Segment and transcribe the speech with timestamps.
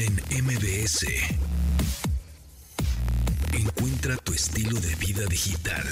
[0.00, 1.06] En MBS.
[3.52, 5.82] Encuentra tu estilo de vida digital.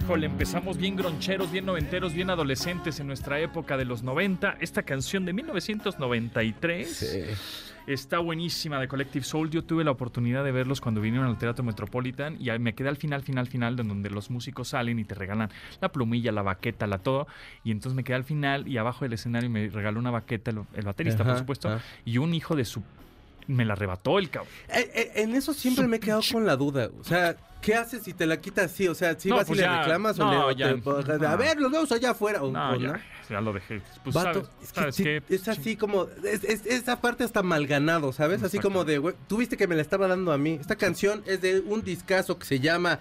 [0.00, 4.58] Híjole, empezamos bien groncheros, bien noventeros, bien adolescentes en nuestra época de los 90.
[4.60, 9.50] Esta canción de 1993 está buenísima de Collective Soul.
[9.50, 12.96] Yo tuve la oportunidad de verlos cuando vinieron al Teatro Metropolitan y me quedé al
[12.96, 15.50] final, final, final, de donde los músicos salen y te regalan
[15.80, 17.26] la plumilla, la baqueta, la todo.
[17.64, 20.60] Y entonces me quedé al final y abajo del escenario me regaló una baqueta, el,
[20.74, 21.80] el baterista, por supuesto, ajá.
[22.04, 22.82] y un hijo de su...
[23.46, 24.52] Me la arrebató el cabrón.
[24.68, 26.88] Eh, eh, en eso siempre me he quedado con la duda.
[27.00, 28.86] O sea, ¿qué haces si te la quitas así?
[28.86, 31.34] O sea, si No, vas pues y le reclamas no, o le ya, te- a
[31.36, 32.44] ver, los vemos allá afuera.
[32.44, 33.80] O, No, o ya, ya lo dejé.
[34.04, 35.22] Pues, Vato, ¿sabes, es que ¿sabes sí, qué?
[35.28, 38.42] es así como, es, es- esa parte está mal ganado, ¿sabes?
[38.42, 40.58] Así como de, güey, tú viste que me la estaba dando a mí.
[40.60, 43.00] Esta canción es de un discazo que se llama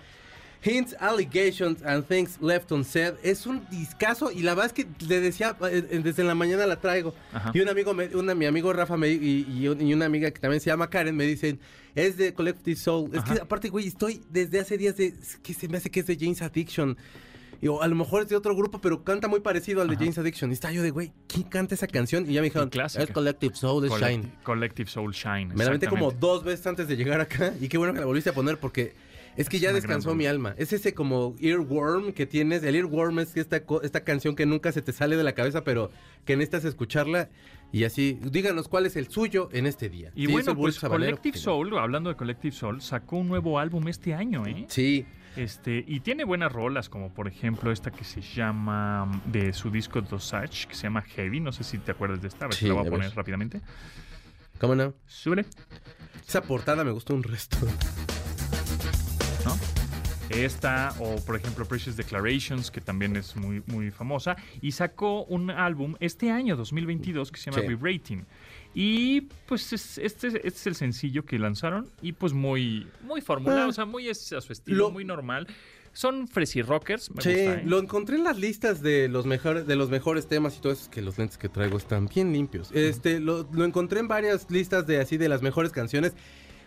[0.63, 3.13] Hints, Allegations and Things Left Unsaid.
[3.23, 6.65] Es un discazo y la verdad es que le decía, eh, eh, desde la mañana
[6.67, 7.13] la traigo.
[7.33, 7.51] Ajá.
[7.53, 10.29] Y un amigo, me- una, mi amigo Rafa me- y, y un- y una amiga
[10.31, 11.59] que también se llama Karen me dicen,
[11.95, 13.09] es de Collective Soul.
[13.15, 16.01] Es que aparte, güey, estoy desde hace días de, es que se me hace que
[16.01, 16.97] es de James Addiction.
[17.61, 19.95] Y, o a lo mejor es de otro grupo, pero canta muy parecido al de
[19.95, 20.03] Ajá.
[20.05, 20.49] James Addiction.
[20.49, 22.29] Y está yo de, güey, ¿quién canta esa canción?
[22.29, 23.03] Y ya me dijeron, clásica.
[23.03, 24.31] es Collective Soul, es Shine.
[24.43, 25.53] Collective Soul Shine.
[25.55, 27.53] Me la metí como dos veces antes de llegar acá.
[27.59, 28.93] Y qué bueno que la volviste a poner porque
[29.35, 30.53] es que Es ya descansó mi alma.
[30.57, 32.63] Es ese como earworm que tienes.
[32.63, 35.91] El earworm es esta, esta canción que nunca se te sale de la cabeza, pero
[36.25, 37.29] que necesitas escucharla.
[37.71, 40.11] Y así, díganos cuál es el suyo en este día.
[40.15, 44.45] Y bueno, pues Collective Soul, hablando de Collective Soul, sacó un nuevo álbum este año,
[44.45, 44.65] ¿eh?
[44.67, 45.05] Sí.
[45.35, 49.69] Este, y tiene buenas rolas, como por ejemplo esta que se llama, mm, de su
[49.69, 52.55] disco Dosage, que se llama Heavy, no sé si te acuerdas de esta, a ver
[52.57, 52.91] Sí, la voy a ver.
[52.93, 53.61] poner rápidamente.
[54.59, 54.93] ¿Cómo no?
[55.05, 55.45] Súbele,
[56.27, 57.57] Esa portada me gustó un resto.
[59.45, 59.57] ¿no?
[60.29, 65.49] Esta, o por ejemplo Precious Declarations, que también es muy, muy famosa, y sacó un
[65.49, 67.67] álbum este año, 2022, que se llama Sí.
[67.75, 68.23] Re-Rating.
[68.81, 73.63] Y pues es- este, este es el sencillo que lanzaron, y pues muy, muy formulado,
[73.63, 73.67] Ah.
[73.67, 75.47] o sea, muy es a su estilo, Lo- muy normal.
[75.91, 77.63] Son Fresi Rockers, me Sí, gusta, ¿eh?
[77.65, 80.83] lo encontré en las listas de los mejores de los mejores temas y todo eso,
[80.83, 82.71] es que los lentes que traigo están bien limpios.
[82.71, 86.13] Este, lo, lo encontré en varias listas de así de las mejores canciones.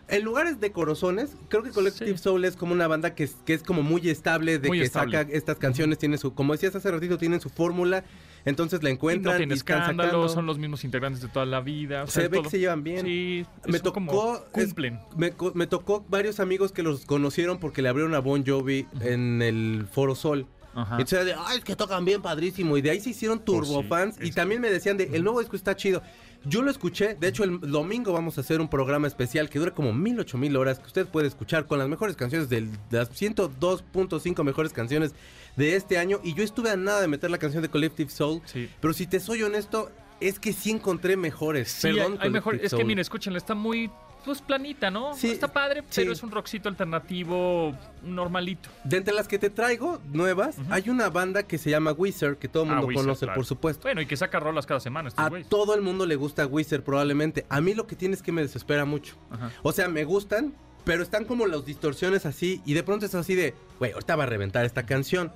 [0.08, 2.18] En lugares decorosones, creo que Collective Sí.
[2.18, 4.84] Soul es como una banda que es, que es como muy estable, de Muy que
[4.84, 5.16] estable.
[5.16, 8.04] saca estas canciones, tiene su, como decías hace ratito, tienen su fórmula,
[8.44, 10.28] entonces la Y encuentran no tiene y escándalo, sacando.
[10.28, 12.04] son los mismos integrantes de toda la vida.
[12.04, 12.42] o Se ve todo.
[12.44, 13.04] que se llevan bien.
[13.04, 15.00] Sí, me como tocó es- cumplen.
[15.16, 19.86] me tocó varios amigos que los conocieron porque le abrieron a Bon Jovi en el
[19.90, 20.46] Foro Sol.
[20.74, 20.94] Ajá.
[20.94, 22.76] Entonces era de, ay, es que tocan bien padrísimo.
[22.76, 24.16] Y de ahí se hicieron turbo sí, fans.
[24.20, 26.02] Y también me decían de, el nuevo disco está chido.
[26.44, 27.14] Yo lo escuché.
[27.14, 30.38] De hecho, el domingo vamos a hacer un programa especial que dura como mil, ocho
[30.38, 30.78] mil horas.
[30.80, 35.14] Que usted puede escuchar con las mejores canciones del- de las 102.5 mejores canciones
[35.56, 36.20] de este año.
[36.24, 38.40] Y yo estuve a nada de meter la canción de Collective Soul.
[38.46, 38.68] Sí.
[38.80, 39.90] Pero si te soy honesto,
[40.20, 41.70] es que sí encontré mejores.
[41.70, 42.54] Sí, Perdón, hay, hay mejor.
[42.56, 43.90] Es que mire, escúchenla, está muy
[44.24, 45.14] pues planita, ¿no?
[45.14, 46.00] Sí, está padre, sí.
[46.02, 48.68] pero es un rockcito alternativo normalito.
[48.84, 52.48] De entre las que te traigo, nuevas, hay una banda que se llama Wizard, que
[52.48, 53.36] todo el Ah, mundo conoce, claro.
[53.36, 53.82] por supuesto.
[53.82, 57.46] Bueno, y que saca rolas cada semana A todo el mundo le gusta Wizard probablemente.
[57.48, 59.16] A mí lo que tiene es que me desespera mucho.
[59.30, 59.50] Ajá.
[59.62, 63.34] O sea, me gustan, pero están como las distorsiones así y de pronto es así
[63.34, 65.32] de, güey, ahorita va a reventar esta canción.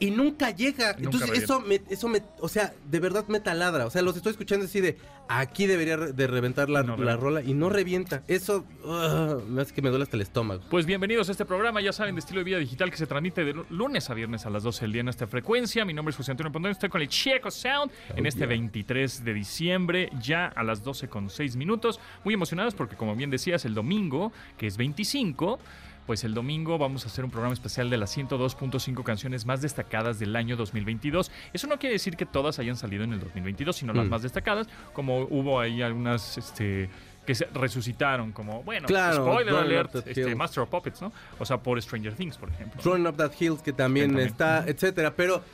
[0.00, 0.94] Y nunca llega.
[0.94, 3.84] Nunca Entonces eso me, eso me, o sea, de verdad me taladra.
[3.86, 4.96] O sea, los estoy escuchando así de,
[5.28, 8.22] aquí debería de reventar la, No la rola y no revienta.
[8.26, 10.62] Eso ugh, me hace que me duele hasta el estómago.
[10.70, 13.44] Pues bienvenidos a este programa, ya saben, de estilo de vida digital que se transmite
[13.44, 15.84] de lu- lunes a viernes a las 12 del día en esta frecuencia.
[15.84, 19.34] Mi nombre es José Antonio Pondón, estoy con el Checo Sound en este 23 de
[19.34, 22.00] diciembre, ya a las 12 con 6 minutos.
[22.24, 25.58] Muy emocionados porque, como bien decías, el domingo, que es 25,
[26.06, 30.18] pues el domingo vamos a hacer un programa especial de las 102.5 canciones más destacadas
[30.18, 31.30] del año 2022.
[31.52, 34.10] Eso no quiere decir que todas hayan salido en el 2022, sino las Mm.
[34.10, 36.90] más destacadas, como hubo ahí algunas, este
[37.26, 40.34] que se resucitaron como, bueno, Claro, spoiler alert, este, Hill.
[40.36, 41.12] Master of Puppets, ¿no?
[41.38, 42.80] O sea, por Stranger Things, por ejemplo.
[42.80, 44.18] Throwing Up That que también, Que también.
[44.26, 45.14] está, etcétera.
[45.14, 45.44] Pero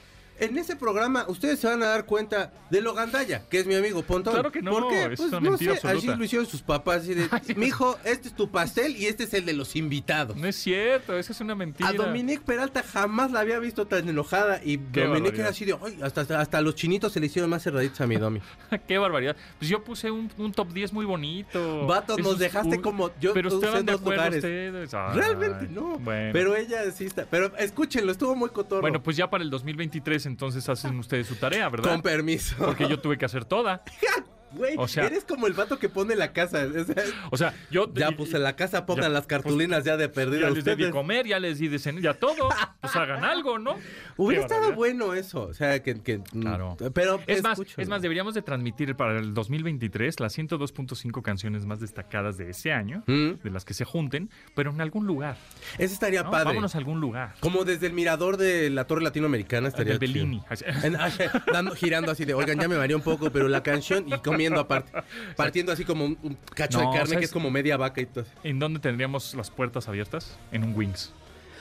[0.40, 3.74] en ese programa ustedes se van a dar cuenta de lo gandalla, que es mi
[3.74, 4.34] amigo Pontón.
[4.34, 5.02] Claro que no, ¿Por qué?
[5.04, 6.16] es Pues una no mentira sé, así absoluta.
[6.18, 7.02] lo hicieron sus papás.
[7.02, 10.36] Así de, mijo, este es tu pastel y este es el de los invitados.
[10.36, 11.88] No es cierto, esa es una mentira.
[11.88, 15.40] A Dominique Peralta jamás la había visto tan enojada y Qué Dominique barbaridad.
[15.40, 18.16] era así de, "Ay, hasta, hasta los chinitos se le hicieron más cerraditos a mi
[18.16, 18.40] Domi.
[18.88, 19.36] Qué barbaridad.
[19.58, 21.86] Pues yo puse un, un top 10 muy bonito.
[21.86, 24.36] Vato, nos dejaste como- yo Pero estaban de acuerdo lugares.
[24.38, 24.94] ustedes.
[24.94, 25.98] Ay, Realmente no.
[25.98, 26.30] Bueno.
[26.32, 27.24] Pero ella sí está.
[27.30, 28.80] Pero escúchenlo, estuvo muy cotorro.
[28.82, 31.92] Bueno, pues ya para el 2023 entonces hacen ustedes su tarea, ¿verdad?
[31.92, 32.56] con permiso.
[32.58, 33.82] Porque yo tuve que hacer toda.
[34.56, 36.66] Güey, O sea- eres como el vato que pone la casa.
[36.66, 37.92] o sea, O sea, yo...
[37.94, 40.50] ya, y- pues en la casa pongan ya, las cartulinas ya de Ya perdido.
[40.50, 42.48] les di de comer, ya les di de cenar, ya todo.
[42.80, 43.76] Pues hagan algo, ¿no?
[44.16, 44.76] Hubiera estado barbaridad.
[44.76, 45.42] bueno eso.
[45.42, 46.00] O sea, que.
[46.02, 46.76] que- Claro.
[46.94, 47.20] Pero.
[47.26, 52.36] Es más, es más, deberíamos de transmitir para el 2023 las 102.5 canciones más destacadas
[52.38, 53.42] de ese año, Mm.
[53.42, 55.36] de las que se junten, pero en algún lugar.
[55.78, 56.30] Eso estaría ¿no?
[56.30, 56.46] padre.
[56.46, 57.34] Vámonos a algún lugar.
[57.40, 59.98] Como desde el mirador de la Torre Latinoamericana estaría.
[59.98, 60.24] Del chido.
[60.26, 60.42] Bellini.
[60.82, 61.10] En- ah,
[61.52, 64.18] dando- girando así de, oigan, ya me mareé un poco, pero la canción y
[64.48, 64.92] comiendo aparte.
[65.36, 67.18] Partiendo así como un, un cacho No, de carne ¿sabes?
[67.20, 68.24] que es como media vaca y todo.
[68.44, 70.38] ¿En dónde tendríamos las puertas abiertas?
[70.52, 71.12] En un Wings.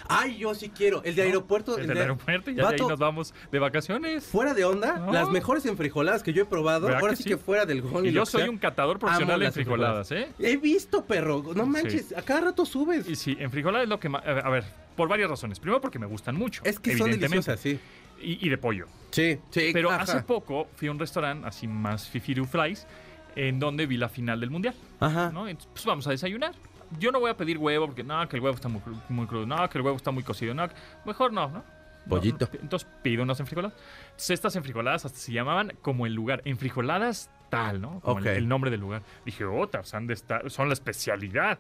[0.07, 1.03] Ay, yo sí quiero.
[1.03, 1.75] El de aeropuerto.
[1.77, 4.23] El el del de- aeropuerto y ya de ahí nos vamos de vacaciones.
[4.23, 5.11] Fuera de onda, No.
[5.11, 6.85] las mejores enfrijoladas que yo he probado.
[6.85, 8.05] ¿Verdad Ahora que sí, que fuera del gol.
[8.05, 10.27] Y yo soy sea, un catador profesional amo en las frijoladas, ¿eh?
[10.37, 11.43] He visto, perro.
[11.55, 13.09] No manches, a cada rato subes.
[13.09, 14.23] Y sí, en frijoladas es lo que más...
[14.27, 14.63] A ver,
[14.95, 15.59] por varias razones.
[15.59, 16.61] Primero porque me gustan mucho.
[16.65, 17.79] Es que son deliciosas, sí.
[18.21, 18.87] Y, y de pollo.
[19.11, 19.69] Sí, sí.
[19.73, 20.03] Pero ajá.
[20.03, 22.85] hace poco fui a un restaurante así más fifiru flies
[23.35, 25.29] en donde vi la final del mundial, Ajá.
[25.31, 25.47] ¿no?
[25.47, 26.53] Entonces, pues vamos a desayunar.
[26.99, 29.45] Yo no voy a pedir huevo porque no, que el huevo está muy, muy crudo,
[29.45, 30.67] no, que el huevo está muy cocido, no,
[31.05, 31.63] mejor no, ¿no?
[32.07, 32.47] Pollito.
[32.53, 33.77] No, Entonces pido unas enfrijoladas.
[34.05, 37.99] Entonces, estas enfrijoladas hasta se llamaban como el lugar, enfrijoladas tal, ¿no?
[38.01, 38.33] Como el- Ok.
[38.35, 39.01] el, nombre del lugar.
[39.25, 41.59] Dije, oh, Tarzán de esta- son la especialidad.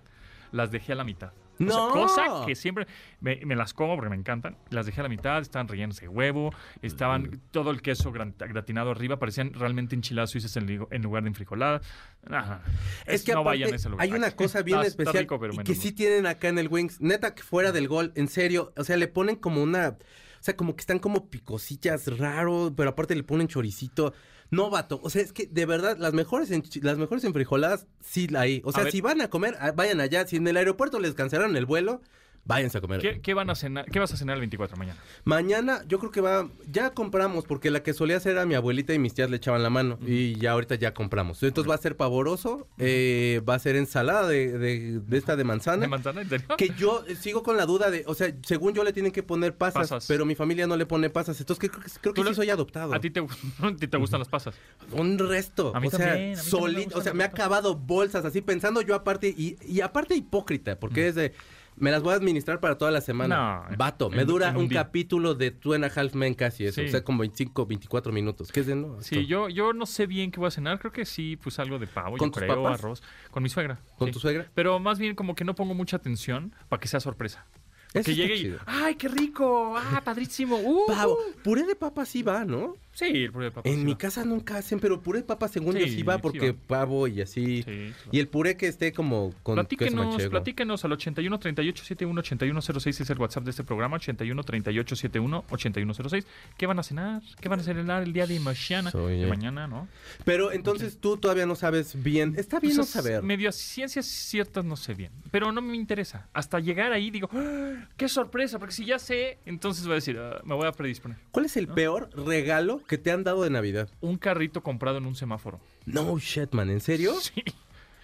[0.51, 1.31] Las dejé a la mitad.
[1.55, 1.89] O sea, ¡No!
[1.91, 2.87] cosa que siempre
[3.19, 4.57] me, me las como porque me encantan.
[4.69, 9.17] Las dejé a la mitad, estaban rellenas de huevo, estaban todo el queso gratinado arriba,
[9.19, 11.81] parecían realmente enchiladas suizas en, lugar de enfrijolada.
[12.29, 12.61] Ajá.
[13.05, 14.03] Es que no aparte, vayan a ese lugar.
[14.05, 16.47] hay una cosa bien Está- está especial rico, pero y menos que sí tienen acá
[16.49, 16.99] en el Wings.
[17.01, 20.55] Neta que fuera del gol, en serio, o sea, le ponen como una, o sea,
[20.55, 24.13] como que están como picosillas raro, pero aparte le ponen choricito.
[24.55, 26.49] No, vato, o sea, es que de verdad las mejores
[26.81, 28.61] las mejores enfrijoladas sí la hay.
[28.63, 31.57] O sea, si van a comer, ah, vayan allá, si en el aeropuerto les cancelaron
[31.57, 32.01] el vuelo,
[32.45, 33.01] váyanse a comer.
[33.01, 33.85] ¿Qué, qué van a cenar?
[33.85, 34.99] ¿Qué vas a cenar el 24 mañana?
[35.23, 38.93] Mañana yo creo que va, ya compramos, porque la que solía hacer a mi abuelita
[38.93, 41.41] y mis tías le echaban la mano, y ya ahorita ya compramos.
[41.43, 45.43] Entonces va a ser pavoroso, eh, va a ser ensalada de, de- de esta de
[45.43, 45.81] manzana.
[45.81, 46.21] ¿De manzana?
[46.21, 46.47] ¿En serio?
[46.57, 49.23] Que yo eh, sigo con la duda de, o sea, según yo le tienen que
[49.23, 50.05] poner pasas, Pasas.
[50.07, 52.49] pero mi familia no le pone pasas, entonces creo, que- creo que Tú sí soy
[52.49, 52.93] adoptado.
[52.93, 53.19] ¿A ti te,
[53.61, 54.55] a ti te gustan las pasas?
[54.91, 55.71] Un resto.
[55.75, 58.93] A mí o sea, también, solito, o sea, me ha acabado bolsas así pensando yo
[58.95, 61.33] aparte y, y aparte hipócrita, porque es de
[61.77, 63.65] me las voy a administrar para toda la semana.
[63.69, 66.87] No, Vato, me dura un, capítulo de Two and a Half Men casi eso, Sí.
[66.87, 68.51] o sea, como 25, 24 minutos.
[68.51, 69.01] ¿Qué es de no?
[69.01, 70.79] Sí, yo, yo no sé bien qué voy a cenar.
[70.79, 72.79] Creo que sí, pues algo de pavo, ¿Con yo tus creo, papás?
[72.79, 73.03] arroz.
[73.31, 73.79] Con mi suegra.
[73.97, 74.13] ¿Con sí.
[74.13, 74.49] tu suegra?
[74.53, 77.45] Pero más bien como que no pongo mucha atención para que sea sorpresa.
[77.93, 78.55] Eso que llegue y.
[78.65, 79.75] ¡ay, qué rico!
[79.77, 80.57] ¡Ah, padrísimo!
[80.57, 80.85] ¡Uh!
[80.87, 82.75] Pavo, puré de papa sí va, ¿no?
[82.95, 83.71] Sí, el puré de papas.
[83.71, 83.97] En sí mi va.
[83.97, 86.57] casa nunca hacen, pero puré de papa según yo Sí, sí va sí porque va.
[86.65, 87.61] pavo y así.
[87.61, 87.93] Sí, sí.
[88.11, 90.31] Y el puré que esté como con queso Platíquenos, manchego.
[90.31, 94.95] platíquenos al 81 38 71 81 06 es el WhatsApp de este programa, 81 38
[94.95, 96.25] 71 81 06.
[96.57, 97.21] ¿Qué van a cenar?
[97.41, 98.91] ¿Qué van a cenar el día de mañana?
[98.91, 99.87] Soy, De mañana, ¿no?
[100.23, 102.33] Pero entonces tú todavía no sabes bien.
[102.37, 103.21] Está bien no saber.
[103.23, 106.29] Medio ciencias ciertas no sé bien, pero no me interesa.
[106.33, 107.87] Hasta llegar ahí digo, ¡Ah!
[107.97, 108.57] ¡qué sorpresa!
[108.57, 111.17] Porque si ya sé, entonces voy a decir, "Ah, me voy a predisponer.
[111.31, 113.89] ¿Cuál es el peor regalo que te han dado de Navidad?
[114.01, 115.59] Un carrito comprado en un semáforo.
[115.85, 117.13] No shit, man, ¿en serio?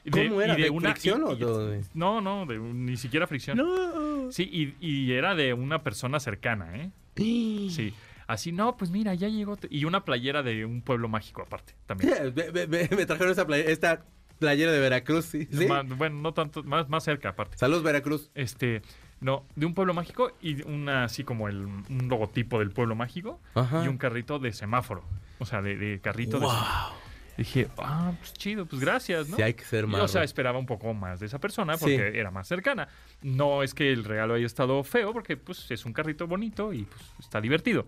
[0.03, 0.09] Sí.
[0.09, 0.57] ¿Cómo era?
[0.57, 3.55] y ¿De fricción o de- No, no, de ni siquiera fricción.
[3.57, 4.31] No.
[4.31, 6.89] Sí, y, y era de una persona cercana, ¿eh?
[7.69, 7.93] Sí.
[8.25, 9.59] Así, no, pues mira, ya llegó.
[9.69, 12.13] Y una playera de un pueblo mágico aparte, también.
[12.33, 13.31] Ve- Me trajeron
[13.67, 14.05] esta
[14.39, 15.47] playera de Veracruz, ¿sí?
[15.51, 15.67] ¿Sí?
[15.67, 17.57] Más- bueno, no tanto, más, más cerca aparte.
[17.59, 18.31] Saludos, Veracruz.
[18.33, 18.81] Este,
[19.21, 23.39] no, de un pueblo mágico y una así como el, un logotipo del pueblo mágico
[23.56, 23.83] Ajá.
[23.85, 25.03] y un carrito de semáforo.
[25.39, 26.53] O sea, de, de carrito de Wow.
[26.56, 27.01] semáforo.
[27.38, 29.38] Dije, ah, pues chido, pues gracias, ¿no?
[29.38, 30.03] Sí, hay que ser malo.
[30.03, 31.86] o sea, esperaba un poco más de esa persona Sí.
[31.86, 32.89] porque era más cercana.
[33.22, 36.84] No es que el regalo haya estado feo porque pues es un carrito bonito y
[36.84, 37.88] pues está divertido.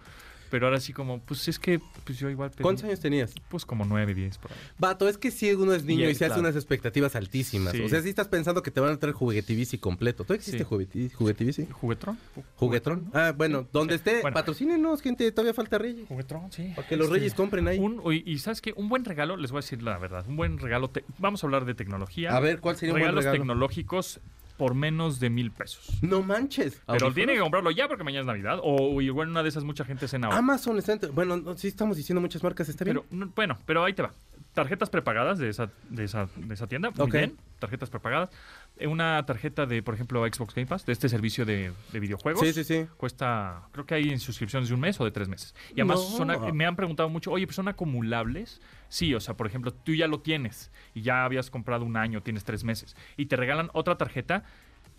[0.54, 3.34] Pero ahora sí como, pues es que pues yo igual pedí, ¿Cuántos años tenías?
[3.50, 4.58] Pues como nueve, diez por ahí.
[4.78, 7.74] Vato, es que si uno es niño Y, y, se hace unas expectativas altísimas.
[7.74, 7.82] Sí.
[7.82, 10.26] O sea, si estás pensando que te van a traer juguetivici completo.
[10.26, 10.64] ¿Tú existe Sí.
[10.64, 11.66] jugueti- juguetivici?
[11.72, 12.20] ¿Juguetrón?
[12.58, 13.10] ¿Juguetrón?
[13.16, 14.36] Ah, bueno, donde esté, Bueno.
[14.36, 16.08] patrocínenos, gente, todavía falta Reyes.
[16.08, 16.72] Juguetrón, sí.
[16.76, 17.80] Para que los Este, Reyes compren ahí.
[17.80, 20.36] Un, y, y sabes qué, un buen regalo, les voy a decir la verdad, un
[20.36, 22.30] buen regalo, te- vamos a hablar de tecnología.
[22.38, 23.40] A ver, ¿cuál sería un buen Regalos regalo?
[23.42, 24.20] tecnológicos
[24.64, 25.90] por menos de mil pesos.
[26.02, 26.76] No manches.
[26.76, 27.16] Pero ¿Audífonos?
[27.16, 28.60] tiene que comprarlo ya porque mañana es Navidad.
[28.64, 30.40] O igual una de esas mucha gente cena ahora.
[30.40, 33.02] Amazon está Bueno, no, sí estamos diciendo muchas marcas, está bien.
[33.02, 34.14] Pero no- bueno, pero ahí te va.
[34.54, 36.92] Tarjetas prepagadas de esa, de esa, de esa tienda.
[36.92, 37.38] Muy bien.
[37.60, 38.30] Tarjetas prepagadas.
[38.78, 42.42] Eh, Una tarjeta de, por ejemplo, Xbox Game Pass, de este servicio de, de videojuegos.
[42.42, 42.86] sí, sí, sí.
[42.98, 45.56] Cuesta, creo que hay en suscripciones de un mes o de tres meses.
[45.76, 46.18] Y además No.
[46.18, 48.62] son- me han preguntado mucho, oye, pues son acumulables.
[48.90, 52.22] Sí, o sea, por ejemplo, tú ya lo tienes y ya habías comprado un año,
[52.22, 52.96] tienes tres meses.
[53.18, 54.44] Y te regalan otra tarjeta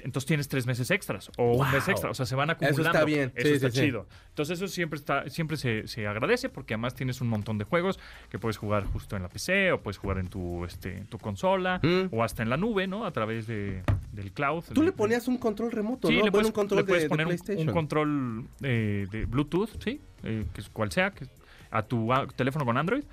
[0.00, 2.10] entonces tienes tres meses extras o un mes extra.
[2.10, 2.90] O sea, se van Eso acumulando.
[2.98, 3.32] está bien.
[3.34, 3.84] Eso Sí, está sí, sí.
[3.86, 4.06] chido.
[4.30, 7.98] Entonces, eso siempre está, siempre se, se agradece porque además tienes un montón de juegos
[8.30, 11.18] que puedes jugar justo en la PC o puedes jugar en tu, este, en tu
[11.18, 12.06] consola Mm.
[12.14, 13.04] o hasta en la nube, ¿no?
[13.06, 13.82] A través de,
[14.12, 14.64] del cloud.
[14.72, 16.24] Tú de- le ponías un control remoto, Sí, ¿no?
[16.24, 17.68] le Bueno, puedes, un control le puedes de, poner un- PlayStation.
[17.68, 21.26] un, control eh, de Bluetooth, sí, eh, que es cual sea, que,
[21.70, 23.04] a tu a- teléfono con Android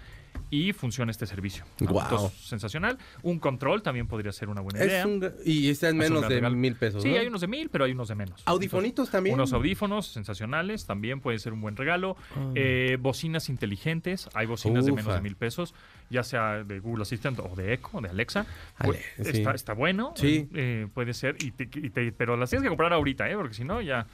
[0.49, 1.63] y funciona este servicio.
[1.79, 2.97] Entonces, sensacional.
[3.23, 5.07] Un control también podría ser una buena idea.
[5.07, 6.55] Un y está en menos de regalo.
[6.57, 7.19] mil pesos, Sí, ¿no?
[7.19, 8.41] hay unos de mil, pero hay unos de menos.
[8.45, 9.35] Audifonitos también.
[9.35, 12.17] Unos audífonos sensacionales también puede ser un buen regalo.
[12.55, 14.29] Eh, bocinas inteligentes.
[14.33, 15.73] Hay bocinas de menos de mil pesos,
[16.09, 18.45] ya sea de Google Assistant o de Echo, de Alexa.
[18.77, 19.37] Ale, Pues, sí.
[19.39, 20.13] está, está bueno.
[20.17, 20.49] Sí.
[20.53, 21.37] eh, puede ser.
[21.41, 23.35] Y te- y te- pero las tienes que comprar ahorita, ¿eh?
[23.35, 24.05] porque si no, ya,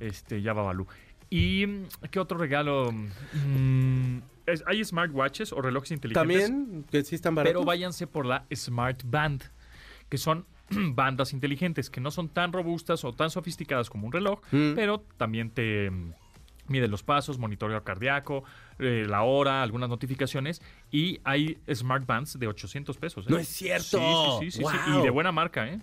[0.00, 0.86] este, ya va Balú.
[1.30, 2.92] ¿Y mm, qué otro regalo?
[2.92, 6.42] Mm, es- hay smartwatches o relojes inteligentes.
[6.48, 7.52] También, que sí están baratos.
[7.52, 9.42] Pero váyanse por la Smart Band,
[10.08, 14.40] que son bandas inteligentes que no son tan robustas o tan sofisticadas como un reloj,
[14.50, 14.74] Mm.
[14.74, 16.12] pero también te mm,
[16.68, 18.42] mide los pasos, monitoreo cardíaco,
[18.80, 20.60] eh, la hora, algunas notificaciones
[20.90, 23.26] y hay Smart Bands de 800 pesos.
[23.26, 23.30] ¿eh?
[23.30, 23.98] ¡No es cierto!
[24.40, 25.00] Sí, sí, sí, sí, sí, ¡Wow!
[25.00, 25.80] Y de buena marca, ¿eh?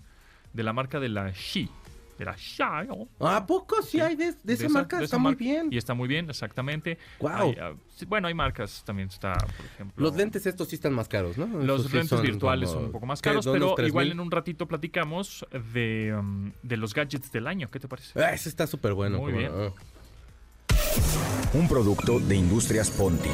[0.52, 1.70] De la marca de la Shi.
[2.18, 3.08] De la Xiaomi.
[3.20, 4.98] ¿A poco sí, hay de, de esa esa- marca?
[5.00, 5.70] de está esa muy bien.
[5.72, 6.98] Y está muy bien, exactamente.
[7.20, 7.50] Guau.
[7.50, 10.04] Hay, ah, sí, bueno, hay marcas también, está, por ejemplo...
[10.06, 11.48] Los lentes estos sí están más caros, ¿no?
[11.48, 14.12] Los Estos lentes virtuales como- son un poco más caros, ¿De unos pero igual mil?
[14.14, 17.70] en un ratito platicamos de, um, de los gadgets del año.
[17.72, 18.20] ¿Qué te parece?
[18.22, 19.18] Ah, ese está súper bueno.
[19.20, 19.52] Muy como- bien.
[19.56, 19.74] ah.
[21.54, 23.30] Un producto de Industrias Ponti.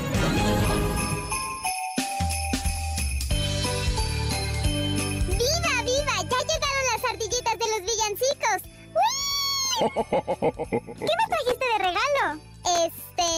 [10.70, 12.42] ¿Qué me trajiste de regalo?
[12.86, 13.30] Este...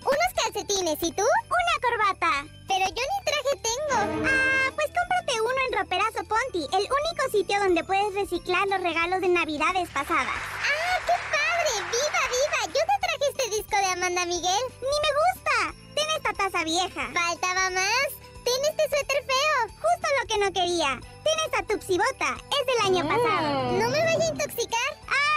[0.00, 1.22] Unos calcetines, ¿y tú?
[1.22, 2.46] Una corbata.
[2.66, 4.26] Pero yo ni traje tengo.
[4.26, 9.20] Ah, pues cómprate uno en Roperazo Ponti, el único sitio donde puedes reciclar los regalos
[9.20, 10.32] de navidades pasadas.
[10.32, 11.72] ¡Ah, qué padre!
[11.92, 12.60] ¡Viva, viva!
[12.72, 14.64] Yo te traje este disco de Amanda Miguel.
[14.80, 15.74] ¡Ni me gusta!
[15.94, 17.10] Ten esta taza vieja.
[17.12, 18.08] ¿Faltaba más?
[18.44, 19.58] Ten este suéter feo.
[19.76, 21.00] Justo lo que no quería.
[21.22, 22.38] Ten esta tupsibota.
[22.48, 23.72] Es del año pasado.
[23.72, 24.90] ¿No me vaya a intoxicar?
[25.06, 25.29] ¡Ay!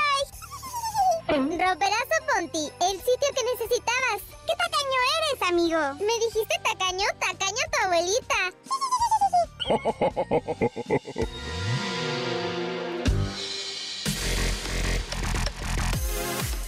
[1.28, 4.22] Roperazo Ponti, el sitio que necesitabas.
[4.46, 5.80] ¿Qué tacaño eres, amigo?
[6.06, 7.06] ¿Me dijiste tacaño?
[7.20, 8.52] Tacaño tu abuelita.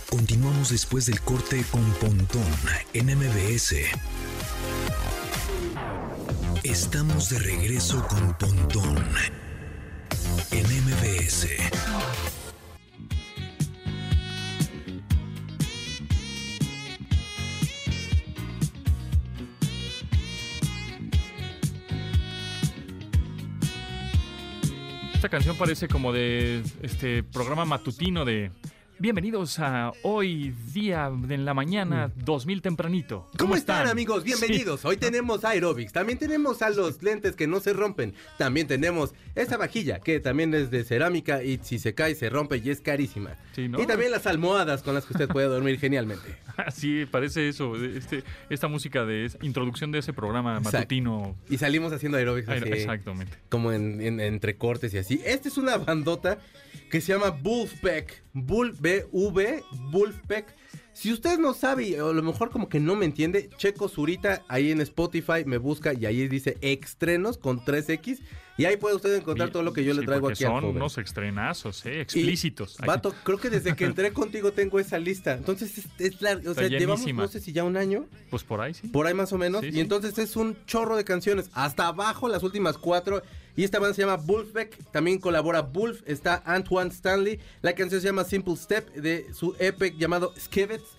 [0.09, 2.47] Continuamos después del corte con Pontón
[2.93, 3.75] en MBS.
[6.63, 9.05] Estamos de regreso con Pontón
[10.51, 11.47] en MBS.
[25.53, 28.51] Parece como de este programa matutino de
[28.97, 33.27] Bienvenidos a hoy día en la mañana 2000 tempranito.
[33.33, 33.37] Mm.
[33.37, 34.23] ¿Cómo están, amigos?
[34.23, 34.81] Bienvenidos.
[34.81, 34.87] Sí.
[34.87, 39.57] Hoy tenemos aerobics, también tenemos a los lentes que no se rompen, también tenemos esta
[39.57, 43.31] vajilla que también es de cerámica y si se cae se rompe y es carísima.
[43.53, 43.81] Sí, ¿no?
[43.81, 46.37] Y también las almohadas con las que usted puede dormir genialmente.
[46.73, 50.77] Sí, parece eso, este, esta música de esa introducción de ese programa Exacto.
[50.77, 51.35] matutino.
[51.49, 53.37] Y salimos haciendo aerobics así, Exactamente.
[53.49, 55.21] como en, en- entre cortes y así.
[55.25, 56.39] Esta es una bandota
[56.89, 58.23] que se llama Wolfpack.
[58.31, 60.55] Bull, B-V, Wolfpack.
[60.93, 64.43] Si usted no sabe, o a lo mejor como que no me entiende, checo Zurita
[64.47, 68.19] ahí en Spotify, me busca y ahí dice estrenos con 3X.
[68.57, 70.75] Y ahí puede usted encontrar todo lo que yo le traigo aquí al son joven.
[70.77, 72.77] unos estrenazos, eh, explícitos.
[72.77, 75.33] Vato, creo que desde que entré contigo tengo esa lista.
[75.33, 78.73] Entonces, es, es o sea, llevamos, no sé si ya un año, Pues por ahí
[78.75, 78.87] sí.
[78.87, 79.61] por ahí más o menos.
[79.61, 79.79] Sí, y sí.
[79.81, 81.49] entonces es un chorro de canciones.
[81.53, 83.21] Hasta abajo, las últimas cuatro.
[83.55, 84.77] Y esta banda se llama Wolfbeck.
[84.91, 86.01] También colabora Wolf.
[86.05, 87.39] Está Antoine Stanley.
[87.61, 90.97] La canción se llama Simple Step de su EP llamado Skivets.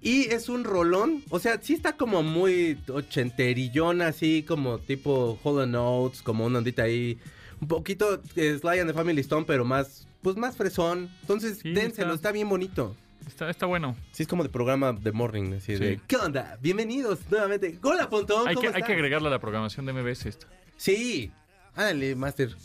[0.00, 1.24] Y es un rolón.
[1.30, 6.84] O sea, sí está como muy ochenterillón, así como tipo Hollow Notes, como una ondita
[6.84, 7.18] ahí.
[7.60, 11.10] Un poquito eh, Sly and the Family Stone, pero más, pues más fresón.
[11.22, 12.94] Entonces, Sí, dénselo, está- está bien bonito.
[13.26, 13.96] Está, está bueno.
[14.12, 15.82] Sí, es como de programa de morning, así Sí.
[15.82, 16.00] de...
[16.06, 16.56] ¿Qué onda?
[16.62, 17.76] Bienvenidos nuevamente.
[17.82, 18.86] Hola, Pontón, Hay ¿cómo que, hay estás?
[18.86, 20.46] que agregarle a la programación de MBS esto.
[20.76, 21.32] Sí.
[21.76, 22.56] Ándale, Master.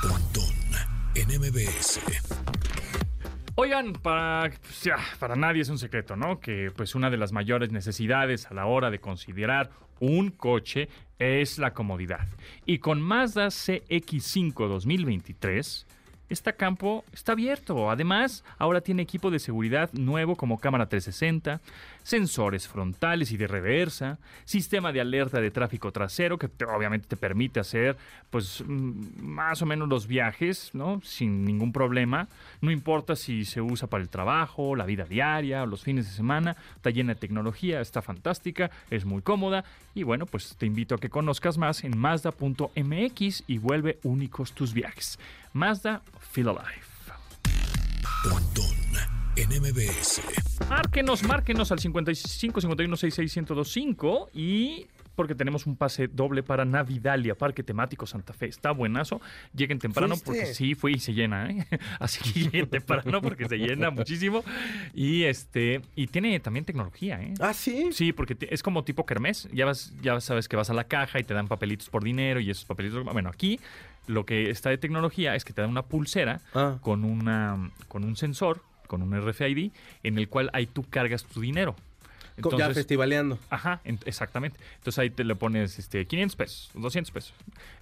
[0.00, 0.54] Pontón
[1.14, 2.00] en MBS.
[3.56, 6.40] Oigan, para, pues, ya, para nadie es un secreto, ¿no?
[6.40, 10.88] Que pues una de las mayores necesidades a la hora de considerar un coche
[11.18, 12.26] es la comodidad.
[12.64, 15.86] Y con Mazda CX5 2023
[16.30, 17.90] Este campo está abierto.
[17.90, 21.60] Además, ahora tiene equipo de seguridad nuevo como cámara 360,
[22.02, 27.16] sensores frontales y de reversa, sistema de alerta de tráfico trasero que te- obviamente te
[27.16, 27.96] permite hacer
[28.30, 31.00] pues mm, más o menos los viajes, ¿no?
[31.04, 32.28] Sin ningún problema.
[32.60, 36.12] No importa si se usa para el trabajo, la vida diaria o los fines de
[36.12, 36.56] semana.
[36.76, 39.64] Está llena de tecnología, está fantástica, es muy cómoda
[39.94, 44.72] y bueno, pues te invito a que conozcas más en Mazda.mx y vuelve únicos tus
[44.72, 45.18] viajes.
[45.52, 46.02] Mazda
[46.32, 46.80] Feel Alive.
[49.36, 50.20] En MBS.
[50.68, 57.34] Márquenos, márquenos al 55 51 66 1025 y porque tenemos un pase doble para Navidalia,
[57.34, 58.46] Parque Temático Santa Fe.
[58.46, 59.20] Está buenazo.
[59.54, 60.24] Lleguen temprano ¿Fuiste?
[60.26, 61.66] porque sí, fui y se llena, ¿eh?
[62.00, 64.44] Así que lleguen temprano porque se llena muchísimo.
[64.94, 67.34] Y este y tiene también tecnología, ¿eh?
[67.40, 67.90] Ah, sí.
[67.92, 69.48] Sí, porque es como tipo kermés.
[69.52, 72.40] Ya vas, ya sabes que vas a la caja y te dan papelitos por dinero
[72.40, 73.04] y esos papelitos.
[73.04, 73.60] Bueno, aquí
[74.06, 76.78] lo que está de tecnología es que te dan una pulsera Ah.
[76.80, 79.70] con una con un sensor, con un RFID,
[80.02, 81.76] en el cual ahí tú cargas tu dinero.
[82.58, 83.38] Ya festivaleando.
[83.50, 84.58] Ajá, en- exactamente.
[84.78, 87.34] Entonces ahí te le pones este, 500 pesos, 200 pesos.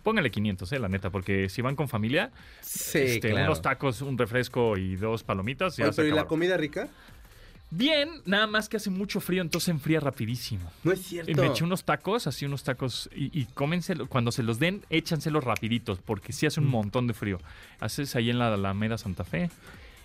[0.03, 3.47] Póngale 500, eh, la neta, porque si van con familia, Sí, este, claro.
[3.47, 6.89] unos tacos, un refresco y dos palomitas, ya Oye, pero ¿y la comida rica?
[7.71, 10.73] Bien, nada más que hace mucho frío, entonces se enfría rapidísimo.
[10.83, 11.41] No es cierto.
[11.41, 15.45] Me eché unos tacos, así unos tacos, y, y cómenselo, cuando se los den, échanselos
[15.45, 16.49] rapiditos, porque sí Mm.
[16.49, 17.39] hace un montón de frío.
[17.79, 19.51] Haces ahí en la Alameda Santa Fe.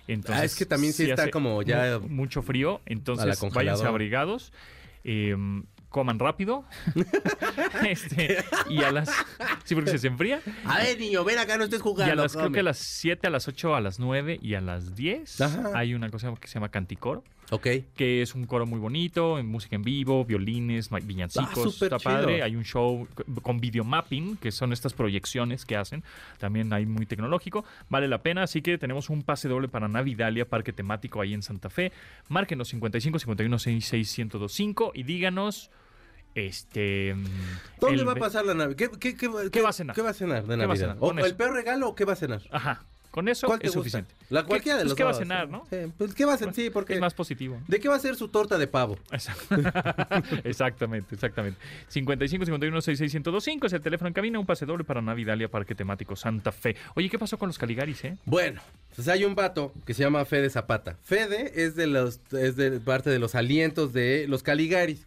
[0.07, 4.51] Entonces, Ah, es que también sí está como ya- mu- mucho frío, entonces váyanse abrigados,
[5.03, 5.36] eh,
[5.89, 6.65] coman rápido,
[7.88, 9.10] este, y a las...
[9.63, 10.41] Sí, porque se enfría.
[10.65, 12.13] A ver, niño, ven acá, no estés Y jugando.
[12.13, 14.62] a las, creo que a las 7, a las 8, a las 9 y a
[14.62, 15.72] las 10 Ajá.
[15.75, 17.67] hay una cosa que se llama canticoro Ok.
[17.95, 22.33] que es un coro muy bonito, en música en vivo, violines, villancicos, Ah, está padre.
[22.35, 22.45] chido.
[22.45, 23.07] Hay un show
[23.41, 26.03] con videomapping, que son estas proyecciones que hacen,
[26.39, 30.45] también hay muy tecnológico, vale la pena, así que tenemos un pase doble para Navidalia,
[30.45, 31.91] parque temático ahí en Santa Fe.
[32.29, 35.69] Márquenos 55 51 66 1025 y díganos
[36.35, 37.25] este mm,
[37.79, 38.75] ¿Dónde el va a pasar la Navidad?
[38.75, 39.95] ¿Qué, qué, qué, ¿Qué va a cenar?
[39.95, 40.97] ¿Qué va a cenar de ¿Qué va a Navidad?
[41.00, 42.41] ¿O el peor regalo o qué va a cenar?
[42.51, 42.83] Ajá,
[43.13, 44.00] con eso ¿Cuál te es gusta?
[44.00, 44.15] suficiente.
[44.32, 45.51] La cualquiera de pues, los ¿qué va a cenar, sí.
[45.51, 45.67] no?
[45.70, 46.55] Sí, pues ¿qué va a cenar?
[46.55, 47.62] Sí, porque Es más positivo.
[47.67, 48.98] ¿De qué va a ser su torta de pavo?
[50.43, 51.60] Exactamente, exactamente.
[51.89, 55.75] 55 51 66 1025 es el teléfono en cabina, un pase doble para Navidalia Parque
[55.75, 56.75] Temático Santa Fe.
[56.96, 58.17] Oye, ¿qué pasó con los Caligaris, eh?
[58.25, 58.62] Bueno,
[58.96, 60.98] pues hay un vato que se llama Fede Zapata.
[61.03, 65.06] Fede es de los es de parte de los alientos de los Caligaris.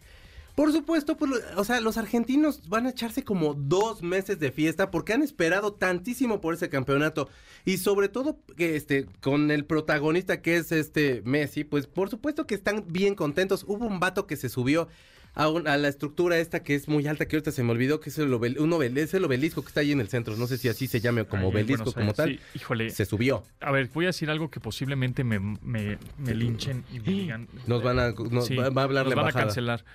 [0.57, 4.89] Por supuesto, pues, o sea, los argentinos van a echarse como dos meses de fiesta
[4.89, 7.29] porque han esperado tantísimo por ese campeonato
[7.63, 12.47] y sobre todo que este con el protagonista que es este Messi, pues por supuesto
[12.47, 13.65] que están bien contentos.
[13.67, 14.87] Hubo un vato que se subió
[15.35, 17.99] a, un- a la estructura esta que es muy alta que ahorita se me olvidó
[17.99, 20.35] que es el, obel- un obel- es el obelisco que está ahí en el centro.
[20.37, 22.29] No sé si así se llame como obelisco como tal.
[22.29, 22.89] Sí, híjole.
[22.89, 23.43] Se subió.
[23.59, 27.47] A ver, voy a decir algo que posiblemente me, me, me linchen y me digan.
[27.67, 29.85] Nos van a, nos Sí, va, va a hablar nos van a cancelar.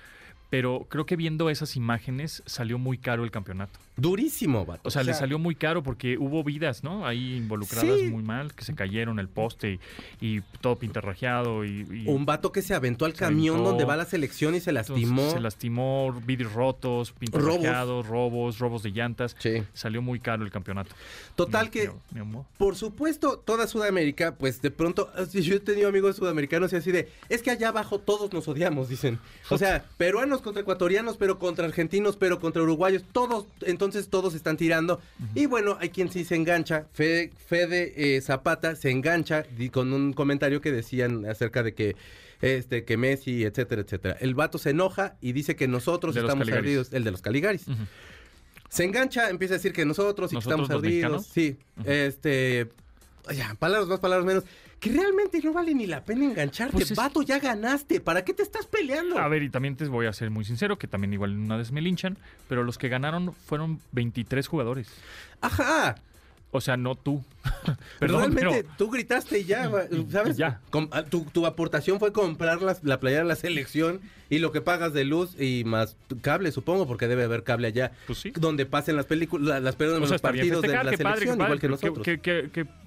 [0.52, 3.78] Pero creo que viendo esas imágenes salió muy caro el campeonato.
[3.96, 4.82] Durísimo, vato.
[4.84, 7.06] O sea, le salió muy caro porque hubo vidas, ¿no?
[7.06, 8.08] Ahí involucradas Sí.
[8.08, 9.80] muy mal, que se cayeron el poste
[10.20, 13.70] y, y todo pintarrajeado y, y Un vato que se aventó al Se camión aventó.
[13.70, 15.30] donde va la selección y se entonces lastimó.
[15.30, 19.34] se lastimó, vidrios rotos, pintarrajeados, robos, robos de llantas.
[19.38, 19.62] Sí.
[19.72, 20.94] Salió muy caro el campeonato.
[21.34, 22.44] Total que, mi- mi amor.
[22.58, 26.92] por supuesto, toda Sudamérica, pues de pronto, así, yo he tenido amigos sudamericanos y así
[26.92, 29.18] de, es que allá abajo todos nos odiamos, dicen.
[29.48, 34.56] O sea, peruanos contra ecuatorianos, pero contra argentinos, pero contra uruguayos, todos, entonces todos están
[34.56, 35.00] tirando.
[35.34, 40.12] Y bueno, hay quien sí se engancha, Fede, Fede eh, Zapata se engancha con un
[40.12, 41.96] comentario que decían acerca de que
[42.42, 44.16] este que Messi, etcétera, etcétera.
[44.20, 47.64] El vato se enoja y dice que nosotros De estamos ardidos, el de los Caligaris.
[48.68, 51.26] Se engancha, empieza a decir que nosotros y ¿Nosotros que estamos ardidos.
[51.26, 52.68] Sí, este.
[53.32, 54.44] Ya, palabras más, palabras menos.
[54.82, 56.72] Que realmente no vale ni la pena engancharte.
[56.72, 58.00] Pues es- Vato, ya ganaste.
[58.00, 59.16] ¿Para qué te estás peleando?
[59.16, 61.70] A ver, y también te voy a ser muy sincero, que también igual una vez
[61.70, 62.18] me linchan,
[62.48, 64.88] pero los que ganaron fueron 23 jugadores.
[65.40, 65.94] Ajá.
[66.54, 67.24] O sea, no tú.
[67.98, 69.70] Perdón, realmente pero tú gritaste y ya,
[70.10, 70.36] ¿sabes?
[70.36, 70.60] Ya.
[70.70, 74.52] Com- ah, tu, tu aportación fue comprar las- la playera de la selección y lo
[74.52, 77.92] que pagas de luz y más cable, supongo, porque debe haber cable allá.
[78.06, 78.32] Pues sí.
[78.36, 81.02] Donde pasen las películas, las perdón, O sea, los partidos de festejar, la padre, qué
[81.02, 82.06] selección, padre, igual que nosotros.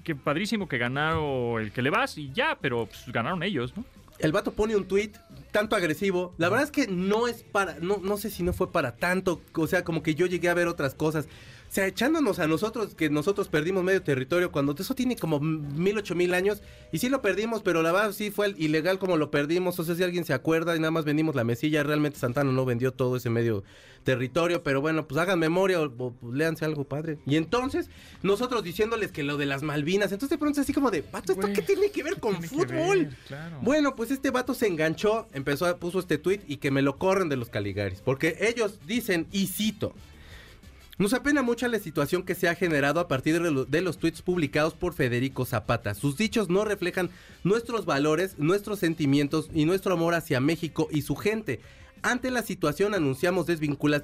[0.04, 3.84] qué padrísimo que ganaron el que le vas y ya, pero pues, ganaron ellos, ¿no?
[4.18, 5.10] El vato pone un tweet
[5.50, 6.34] tanto agresivo.
[6.38, 9.42] La verdad es que no es para, no, no sé si no fue para tanto.
[9.54, 11.28] O sea, como que yo llegué a ver otras cosas.
[11.68, 15.98] O sea, echándonos a nosotros, que nosotros perdimos medio territorio, cuando eso tiene como mil,
[15.98, 19.30] ocho mil años, y sí lo perdimos, pero la verdad sí fue ilegal como lo
[19.30, 22.50] perdimos, o sea, si alguien se acuerda, y nada más vendimos la mesilla, realmente Santana
[22.52, 23.62] no vendió todo ese medio
[24.04, 27.18] territorio, pero bueno, pues hagan memoria o, o, pues, léanse algo padre.
[27.26, 27.90] Y entonces,
[28.22, 31.42] nosotros diciéndoles que lo de las Malvinas, entonces de pronto así como de, vato, ¿esto
[31.42, 32.68] Güey, qué tiene que ver con fútbol?
[33.06, 33.58] ver, claro.
[33.62, 36.96] Bueno, pues este vato se enganchó, empezó, a- puso este tweet y que me lo
[36.98, 38.00] corren de los Caligaris.
[38.00, 39.92] Porque ellos dicen, y cito,
[40.98, 43.98] nos apena mucho la situación que se ha generado a partir de, lo- de los
[43.98, 45.94] tweets publicados por Federico Zapata.
[45.94, 47.10] Sus dichos no reflejan
[47.44, 51.60] nuestros valores, nuestros sentimientos y nuestro amor hacia México y su gente.
[52.02, 53.46] Ante la situación anunciamos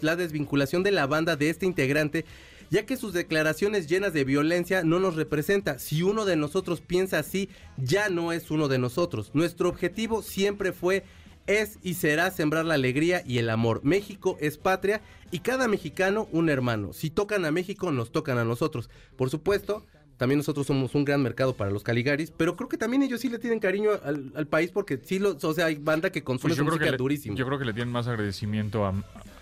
[0.02, 2.24] la desvinculación de la banda de este integrante,
[2.70, 5.78] ya que sus declaraciones llenas de violencia no nos representa.
[5.78, 9.30] Si uno de nosotros piensa así, ya no es uno de nosotros.
[9.34, 11.04] Nuestro objetivo siempre fue
[11.46, 13.80] es y será sembrar la alegría y el amor.
[13.84, 15.00] México es patria
[15.30, 16.92] y cada mexicano un hermano.
[16.92, 18.90] Si tocan a México, nos tocan a nosotros.
[19.16, 19.84] Por supuesto,
[20.16, 23.28] también nosotros somos un gran mercado para los Caligaris, pero creo que también ellos sí
[23.28, 26.54] le tienen cariño al, al país porque sí, lo, o sea, hay banda que consume
[26.54, 27.34] Pues música le, durísimo.
[27.36, 28.94] yo creo que le tienen más agradecimiento a,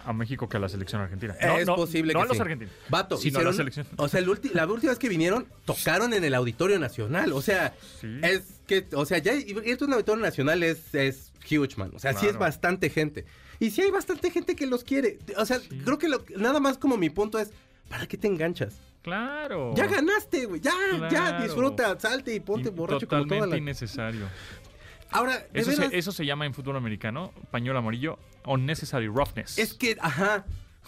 [0.05, 1.35] a México que a la selección argentina.
[1.41, 2.43] No, es no, posible no que a los sí.
[2.43, 2.75] argentinos.
[2.89, 3.87] Vato, sino a la hicieron- selección.
[3.97, 7.33] O sea, el ulti- la última vez que vinieron, tocaron en el Auditorio Nacional.
[7.33, 8.19] O sea, Sí.
[8.23, 11.91] es que, o sea, ya ir a un Auditorio Nacional es, es huge, man.
[11.95, 13.25] O sea, sí es bastante gente.
[13.59, 15.19] Y sí hay bastante gente que los quiere.
[15.37, 15.69] O sea, Sí.
[15.85, 17.51] creo que lo- nada más como mi punto es,
[17.89, 18.81] ¿para qué te enganchas?
[19.03, 19.73] Claro.
[19.77, 20.61] Ya ganaste, güey.
[20.61, 20.73] Ya,
[21.11, 23.57] ya, disfruta, salte y ponte borracho como toda la...
[23.57, 24.27] innecesario.
[25.13, 29.59] Ahora, Eso se, eso se llama en fútbol americano, pañuelo amarillo, unnecessary roughness.
[29.59, 30.45] es que, ajá,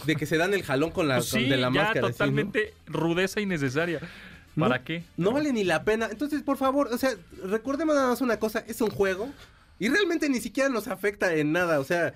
[0.06, 2.08] de que se dan el jalón con la, Pues con- de la ya máscara.
[2.10, 4.00] totalmente rudeza innecesaria.
[4.56, 5.04] No, ¿Para qué?
[5.16, 6.08] No vale ni la pena.
[6.10, 7.10] Entonces, por favor, o sea,
[7.44, 9.30] recordemos nada más una cosa, es un juego
[9.78, 12.12] y realmente ni siquiera nos afecta en nada, o sea,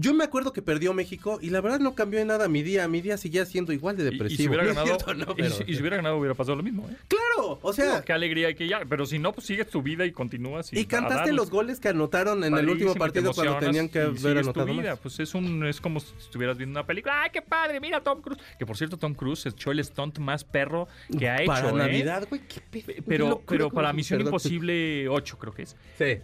[0.00, 2.88] yo me acuerdo que perdió México y la verdad no cambió en nada mi día,
[2.88, 4.32] mi día seguía siendo igual de Y- depresivo.
[4.34, 6.62] Y, si hubiera ganado, no, y pero- si- y si hubiera ganado hubiera pasado lo
[6.62, 6.96] mismo, ¿eh?
[7.08, 10.12] Claro, o sea, qué alegría que ya, pero si no, pues sigues tu vida y
[10.12, 10.72] continúas.
[10.72, 14.02] y a cantaste los goles que anotaron en el último partido cuando tenían que y
[14.02, 14.90] haber sigues tu anotado vida.
[14.92, 14.98] más.
[15.00, 17.22] Pues es un es como si estuvieras viendo una película.
[17.22, 17.80] ¡Ay, qué padre!
[17.80, 18.40] Mira Tom Cruise.
[18.58, 21.46] Que por cierto, Tom Cruise echó el stunt más perro que ha hecho.
[21.46, 21.72] Para ¿eh?
[21.74, 24.20] Navidad, güey, qué Pero, pero para Misión.
[24.20, 25.76] Imposible 8, creo que es.
[25.98, 26.18] Sí.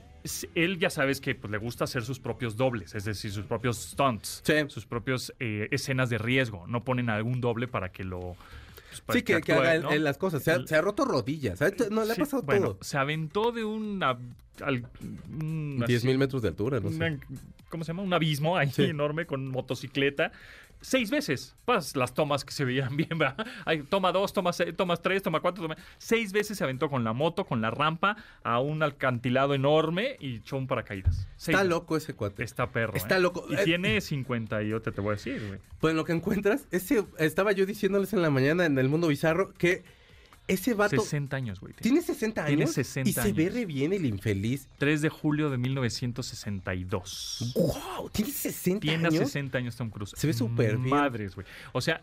[0.54, 3.76] Él ya sabes que pues, le gusta hacer sus propios dobles, es decir, sus propios
[3.78, 4.54] stunts, Sí.
[4.68, 6.66] sus propios eh, escenas de riesgo.
[6.66, 8.36] No ponen algún doble para que lo.
[9.04, 9.90] pues, Sí, que, que actúe, haga él- ¿no?
[9.90, 10.42] él las cosas.
[10.42, 11.58] Se ha, El- se ha roto rodillas.
[11.58, 11.90] ¿sabes?
[11.90, 12.78] No, le ha pasado bueno, todo.
[12.82, 14.18] Se aventó de una.
[14.62, 14.88] al-
[15.38, 16.96] un- 10 así- mil metros de altura, no sé.
[16.96, 17.18] una-
[17.68, 18.02] ¿cómo se llama?
[18.02, 18.84] Un abismo ahí Sí.
[18.84, 20.32] enorme con motocicleta.
[20.80, 21.56] Seis veces.
[21.64, 23.46] Pues las tomas que se veían bien, ¿verdad?
[23.64, 25.76] Ay, toma dos, toma seis, tomas tres, toma cuatro, toma...
[25.98, 30.36] Seis veces se aventó con la moto, con la rampa, a un alcantilado enorme y
[30.36, 31.28] echó un paracaídas.
[31.36, 31.70] Seis Está veces.
[31.70, 32.44] loco ese cuate.
[32.44, 32.94] Está perro.
[32.94, 33.20] Está ¿eh?
[33.20, 33.46] loco.
[33.48, 35.58] Y Eh, tiene 50 y yo te, te voy a decir, güey.
[35.80, 39.52] Pues lo que encuentras, ese, estaba yo diciéndoles en la mañana en el mundo bizarro
[39.54, 39.84] que
[40.48, 41.74] ese vato 60 años, güey.
[41.74, 43.54] tiene 60 años Tiene 60 y se ve años.
[43.54, 44.68] re bien el infeliz.
[44.78, 47.52] 3 de julio de 1962.
[47.54, 48.10] ¡Wow!
[48.10, 49.24] ¿Tiene 60 Tiene años?
[49.24, 50.12] 60 años Tom Cruise.
[50.16, 50.90] Se ve súper bien.
[50.90, 51.46] Madres, güey.
[51.72, 52.02] O sea,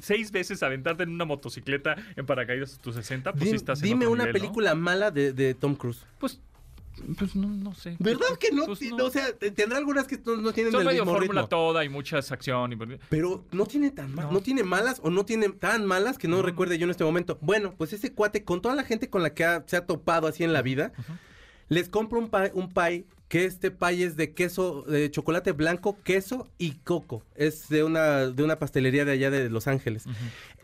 [0.00, 3.80] seis veces aventarte en una motocicleta en paracaídas a tus 60, pues Di- sí estás
[3.80, 4.40] en dime una nivel, ¿no?
[4.40, 6.04] película mala de, de Tom Cruise.
[6.18, 6.40] Pues,
[7.18, 7.96] pues no, no sé.
[7.98, 8.64] ¿Verdad que no?
[8.66, 9.04] Pues no.
[9.06, 11.48] O sea, te- tendrá algunas que no, no tienen Son el medio mismo fórmula ritmo.
[11.48, 12.72] toda y muchas acción.
[12.72, 12.76] Y...
[13.08, 14.40] Pero no tiene tan mal, no.
[14.40, 17.38] Tiene malas o no tiene tan malas que no, recuerde yo en este momento.
[17.40, 20.26] Bueno, pues ese cuate, con toda la gente con la que ha- se ha topado
[20.26, 20.92] así en la vida,
[21.68, 25.98] les compro un pie, un pie que este pie es de queso, de chocolate blanco,
[26.04, 27.24] queso y coco.
[27.34, 30.04] Es de una, de una pastelería de allá de Los Ángeles.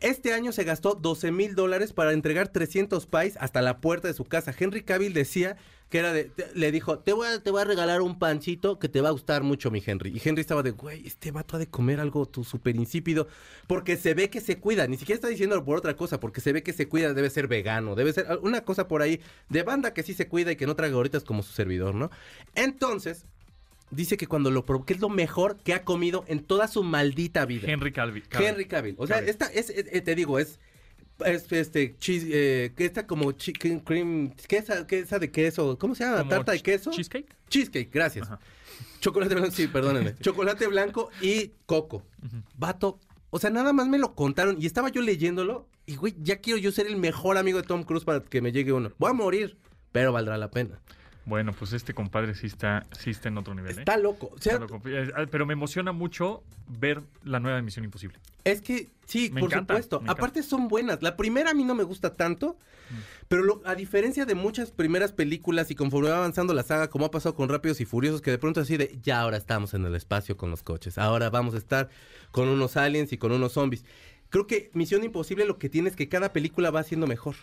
[0.01, 4.15] Este año se gastó 12 mil dólares para entregar 300 pies hasta la puerta de
[4.15, 4.55] su casa.
[4.57, 5.57] Henry Cavill decía
[5.93, 8.79] que era de, te- le dijo, te voy, a, te voy a regalar un pancito
[8.79, 10.11] que te va a gustar mucho, mi Henry.
[10.11, 13.29] Y Henry estaba de, güey, este vato ha de comer algo tu súper insípido,
[13.67, 16.55] porque se ve que se cuida, ni siquiera está diciéndolo por otra cosa, porque se
[16.55, 19.93] ve que se cuida, debe ser vegano, debe ser una cosa por ahí de banda
[19.93, 22.11] que sí se cuida y que no traga gorritas como su servidor, ¿no?
[22.55, 23.27] Entonces,
[23.91, 26.83] dice que cuando lo probó, que es lo mejor que ha comido en toda su
[26.83, 27.71] maldita vida.
[27.71, 28.23] Henry Calvi.
[28.31, 28.95] Henry Cavill.
[28.99, 29.29] O sea, Cavill.
[29.31, 30.59] esta es, eh, te digo, es,
[31.25, 35.79] es este, cheese, eh, que está como chicken cream, ¿qué esa, qué esa de queso?
[35.79, 36.29] ¿Cómo se llama?
[36.29, 36.91] ¿Tarta de queso?
[36.91, 37.35] Cheesecake.
[37.49, 38.27] Cheesecake, gracias.
[38.27, 38.41] Ajá.
[39.01, 40.15] Chocolate blanco, sí, perdónenme.
[40.21, 42.05] Chocolate blanco y coco.
[42.57, 46.37] Vato, o sea, nada más me lo contaron y estaba yo leyéndolo y, güey, ya
[46.37, 48.93] quiero yo ser el mejor amigo de Tom Cruise para que me llegue uno.
[48.99, 49.57] Voy a morir,
[49.91, 50.81] pero valdrá la pena.
[51.25, 53.81] Bueno, pues este compadre sí está, sí está en otro nivel, ¿eh?
[53.81, 54.31] Está loco.
[54.35, 54.83] O sea, Está loco.
[54.89, 58.19] Eh, Pero me emociona mucho ver la nueva Misión Imposible.
[58.45, 60.03] Es que, sí, Me por encanta, supuesto.
[60.09, 61.01] Aparte son buenas.
[61.01, 62.57] La primera a mí no me gusta tanto,
[63.29, 67.05] pero lo- a diferencia de muchas primeras películas y conforme va avanzando la saga, como
[67.07, 69.85] ha pasado con Rápidos y Furiosos, que de pronto así de, ya ahora estamos en
[69.87, 71.89] el espacio con los coches, ahora vamos a estar
[72.33, 73.85] con unos aliens y con unos zombies.
[74.29, 77.37] Creo que Misión Imposible lo que tiene es que cada película va siendo mejor.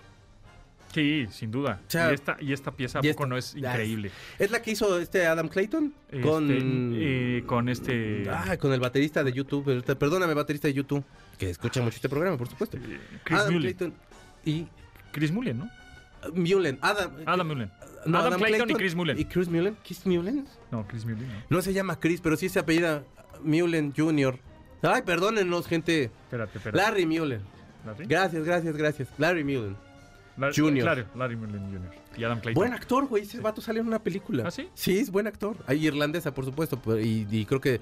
[0.94, 1.80] Sí, sin duda.
[1.88, 4.12] O sea, y, esta, y esta pieza, ¿a y esta- no es increíble?
[4.40, 6.48] Es la que hizo este Adam Clayton Este, con...
[6.52, 8.26] eh, con este...
[8.30, 9.84] Ah, con el baterista de YouTube.
[9.98, 11.04] Perdóname, baterista de YouTube.
[11.38, 12.78] Que escucha mucho este programa, por supuesto.
[12.78, 13.62] eh, Chris Adam Mullen.
[13.74, 13.94] Clayton
[14.46, 14.68] y
[15.12, 15.70] Chris Mullen, ¿no?
[16.34, 16.78] Mullen.
[16.82, 17.72] Adam, Adam Mullen.
[18.06, 19.18] no, Adam Clayton y Chris Mullen.
[19.20, 19.78] ¿Y Chris Mullen?
[19.86, 20.46] ¿Chris Mullen?
[20.72, 21.36] No, Chris Mullen, ¿no?
[21.50, 23.04] No se llama Chris, pero sí se apellida
[23.44, 24.38] Mullen Jr.
[24.82, 26.06] Ay, perdónenos, gente.
[26.06, 26.78] Espérate, espérate.
[26.78, 27.42] Larry Mullen.
[27.86, 28.06] Larry.
[28.08, 29.08] Gracias, gracias, gracias.
[29.18, 29.78] Larry Mullen.
[30.40, 30.84] Larry- Junior.
[30.86, 31.92] Claro, Larry Mullen Jr.
[32.18, 32.54] Y Adam Clayton.
[32.62, 33.24] Buen actor, güey.
[33.24, 34.44] Ese vato sale en una película.
[34.48, 34.70] ¿Ah, sí?
[34.74, 35.56] Sí, es buen actor.
[35.68, 36.82] Hay irlandesa, por supuesto.
[36.82, 37.82] pero- Y, y creo que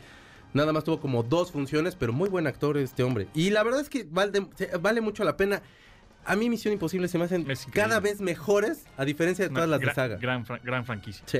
[0.53, 3.27] nada más tuvo como dos funciones, pero muy buen actor este hombre.
[3.33, 5.61] Y la verdad es que vale, mucho la pena.
[6.25, 9.69] A mí Misión Imposible se me hacen cada vez mejores, a diferencia de Una todas
[9.69, 10.17] las de saga.
[10.17, 11.23] Gran, gran franquicia.
[11.25, 11.39] Sí.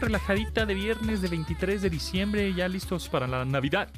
[0.00, 3.88] Relajadita de viernes de 23 de diciembre, ya listos para la Navidad.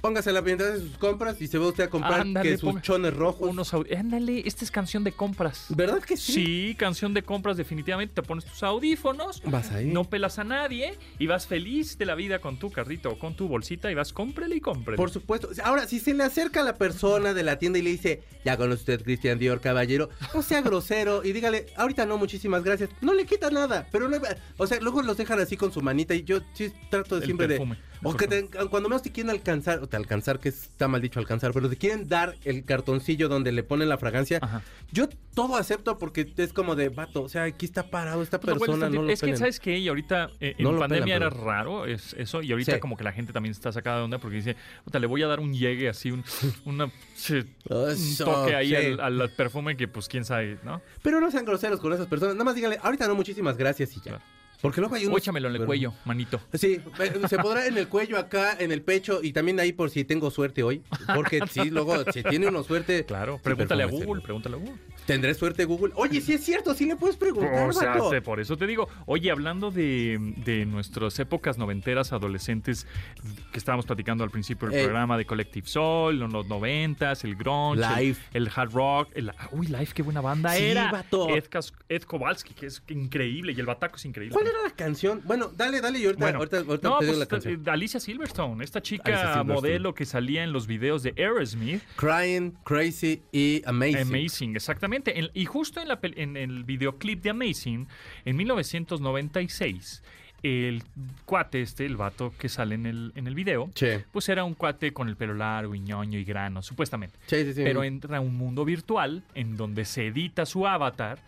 [0.00, 2.68] Póngase la pendiente de sus compras y se va usted a comprar Ándale, que sus
[2.70, 3.48] ponga- chones rojos.
[3.50, 5.66] Unos Ándale, esta es canción de compras.
[5.70, 6.32] ¿Verdad que sí?
[6.32, 8.14] Sí, canción de compras definitivamente.
[8.14, 9.86] Te pones tus audífonos, Vas ahí.
[9.86, 13.34] no pelas a nadie y vas feliz de la vida con tu carrito o con
[13.34, 14.96] tu bolsita y vas cómprele y cómprele.
[14.96, 15.48] Por supuesto.
[15.64, 18.56] Ahora, si se le acerca a la persona de la tienda y le dice, ya
[18.56, 22.90] conoce usted Cristian Dior, caballero, no sea grosero y dígale, ahorita no, muchísimas gracias.
[23.00, 24.18] No le quita nada, pero no,
[24.56, 27.26] o sea, luego los dejan así con su manita y yo sí trato de El
[27.26, 27.80] siempre perfume, de...
[28.02, 31.18] O que te- cuando menos te quieren alcanzar, o te alcanzar, que está mal dicho
[31.18, 34.62] alcanzar, pero te quieren dar el cartoncillo donde le ponen la fragancia, Ajá.
[34.92, 38.58] yo todo acepto porque es como de vato, o sea, aquí está parado esta Pues
[38.58, 39.02] persona, tantito.
[39.02, 39.36] no lo es que.
[39.36, 39.78] ¿sabes qué?
[39.78, 42.74] Y ahorita eh, en No lo pandemia pelan, era pero- raro es, eso, y ahorita
[42.74, 42.80] Sí.
[42.80, 45.26] como que la gente también está sacada de onda porque dice, puta, le voy a
[45.26, 46.24] dar un llegue así, un,
[46.64, 46.90] una,
[48.18, 48.74] toque ahí sí.
[49.00, 50.80] al, al perfume que pues quién sabe, ¿no?
[51.02, 53.96] Pero no sean groseros con esas personas, nada más díganle, ahorita no, muchísimas gracias y
[53.96, 54.02] ya.
[54.02, 54.22] Claro.
[54.60, 55.18] Porque luego hay unos...
[55.18, 56.40] échamelo en el pero- cuello, manito.
[56.54, 59.90] Sí, eh, se podrá en el cuello acá, en el pecho y también ahí por
[59.90, 60.82] si tengo suerte hoy.
[61.14, 63.04] Porque sí, luego, si tiene uno suerte.
[63.04, 64.74] Claro, pregúntale a Google, pregúntale a Google.
[65.06, 65.92] ¿Tendré suerte Google?
[65.96, 68.10] Oye, sí es cierto, sí le puedes preguntar, O sea, vato.
[68.10, 72.86] te- por eso te digo, oye, hablando de, de nuestras épocas noventeras, adolescentes,
[73.52, 74.84] que estábamos platicando al principio del Ey.
[74.84, 78.18] programa de Collective Soul, los noventas, el grunge, el- Live.
[78.34, 80.90] El, hard rock, el, uy, Live, qué buena banda Sí, era.
[80.92, 81.28] vato.
[81.34, 81.44] Ed,
[81.88, 84.34] Ed Kowalski, que es increíble, y el Bataco es increíble.
[84.34, 85.20] ¿Cuál era la canción?
[85.24, 87.62] Bueno, dale, dale y ahorita, Bueno, ahorita, ahorita no, te digo pues, la canción.
[87.66, 89.52] eh, Alicia Silverstone, esta chica Silverstone.
[89.54, 91.82] modelo que salía en los videos de Aerosmith.
[91.96, 93.98] Crying, Crazy y Amazing.
[94.14, 95.18] Amazing, exactamente.
[95.18, 97.86] En- y justo en, la en el videoclip de Amazing,
[98.24, 100.02] en 1996,
[100.42, 100.84] el
[101.24, 103.88] cuate este, el vato que sale en el, en el video, Sí.
[104.12, 107.18] pues era un cuate con el pelo largo y ñoño y grano, supuestamente.
[107.26, 107.62] Sí, sí, sí.
[107.64, 111.18] Pero entra a un mundo virtual en donde se edita su avatar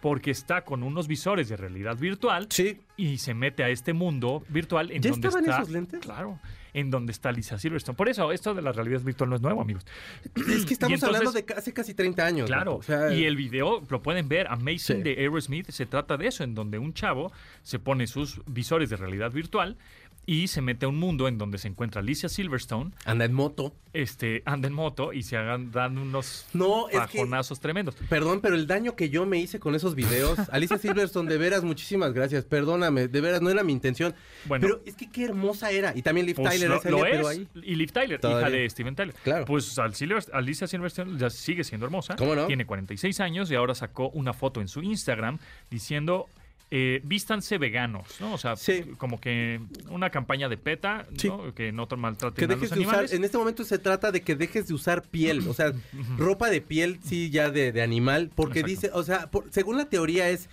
[0.00, 2.78] porque está con unos visores de realidad virtual Sí.
[2.96, 6.00] y se mete a este mundo virtual en ¿Ya donde estaban está esos lentes?
[6.00, 6.38] claro
[6.72, 9.60] en donde está Lisa Silverstone por eso esto de la realidad virtual no es nuevo
[9.60, 9.84] amigos
[10.36, 12.46] Es que estamos entonces- hablando de hace casi 30 años.
[12.46, 15.02] Claro, vato, o sea, y el video lo pueden ver, Amazing Sí.
[15.02, 17.32] de Aerosmith, se trata de eso, en donde un chavo
[17.62, 19.76] se pone sus visores de realidad virtual
[20.26, 23.74] y se mete a un mundo en donde se encuentra Alicia Silverstone, Anda en moto.
[23.92, 27.96] este, anda en moto y se hagan, dan unos No, es que- bajonazos tremendos.
[28.08, 31.64] Perdón, pero el daño que yo me hice con esos videos, Alicia Silverstone, de veras,
[31.64, 32.44] muchísimas gracias.
[32.44, 34.14] Perdóname, de veras, no era mi intención.
[34.44, 34.66] Bueno.
[34.68, 35.92] pero es que qué hermosa era.
[35.96, 36.82] Y también Liv Pues Tyler lo, es.
[36.82, 37.48] pero ahí.
[37.62, 38.60] Y Liv Tyler, hija Todavía.
[38.60, 39.14] de Steven Tyler.
[39.24, 39.44] Claro.
[39.46, 42.14] Pues Al Silver- Alicia Silverstone ya sigue siendo hermosa.
[42.16, 42.46] ¿Cómo no?
[42.46, 45.38] Tiene 46 años y ahora sacó una foto en su Instagram
[45.70, 46.28] diciendo.
[46.72, 48.32] Eh, vístanse veganos, ¿no?
[48.34, 48.84] O sea, Sí.
[48.96, 51.26] como que una campaña de PETA, Sí.
[51.26, 51.52] ¿no?
[51.52, 54.20] Que no maltraten Que a los dejes de usar, en este momento se trata de
[54.22, 55.72] que dejes de usar piel, o sea,
[56.16, 58.68] ropa de piel, sí, ya de, de animal, porque Exacto.
[58.70, 60.48] dice, o sea, por- según la teoría es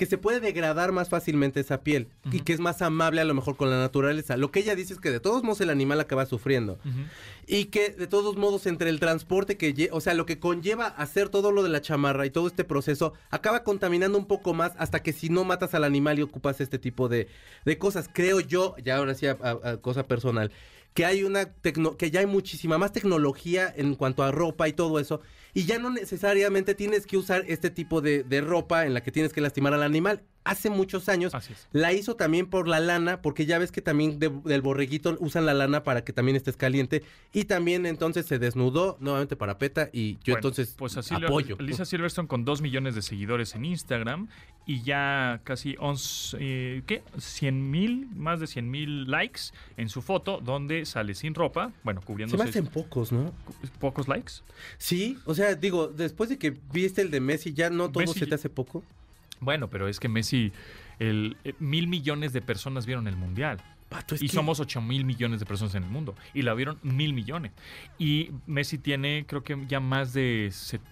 [0.00, 3.34] que se puede degradar más fácilmente esa piel y que es más amable a lo
[3.34, 4.38] mejor con la naturaleza.
[4.38, 6.78] Lo que ella dice es que de todos modos el animal acaba sufriendo
[7.46, 11.28] y que de todos modos entre el transporte que, o sea, lo que conlleva hacer
[11.28, 15.02] todo lo de la chamarra y todo este proceso acaba contaminando un poco más hasta
[15.02, 17.28] que si no matas al animal y ocupas este tipo de,
[17.66, 20.50] de cosas, creo yo, ya ahora sí a, a- a cosa personal,
[20.94, 24.72] que hay una tecno- que ya hay muchísima más tecnología en cuanto a ropa y
[24.72, 25.20] todo eso
[25.54, 29.12] y ya no necesariamente tienes que usar este tipo de, de ropa en la que
[29.12, 30.22] tienes que lastimar al animal.
[30.42, 31.32] Hace muchos años
[31.72, 35.44] la hizo también por la lana, porque ya ves que también de- del borreguito usan
[35.44, 37.02] la lana para que también estés caliente.
[37.32, 41.26] Y también entonces se desnudó nuevamente para PETA y yo Bueno, entonces pues así lo-
[41.28, 41.56] apoyo.
[41.60, 44.28] Lisa Silverstone con 2 millones de seguidores en Instagram
[44.64, 47.02] y ya casi 11, eh, ¿qué?
[47.18, 49.40] 100 mil, más de 100 mil likes
[49.76, 53.32] en su foto donde sale sin ropa, bueno, Se cubriéndose me hacen pocos, ¿no?
[53.78, 54.32] pocos likes.
[54.78, 58.20] Sí, o sea, digo, después de que viste el de Messi, ya no todo Messi-
[58.20, 58.82] se te hace poco.
[59.40, 60.52] Bueno, pero es que Messi,
[60.98, 63.62] el, eh, mil millones de personas vieron el mundial.
[63.88, 66.14] Pato, y que- somos 8 mil millones de personas en el mundo.
[66.32, 67.50] Y la vieron mil millones.
[67.98, 70.88] Y Messi tiene, creo que ya más de 70,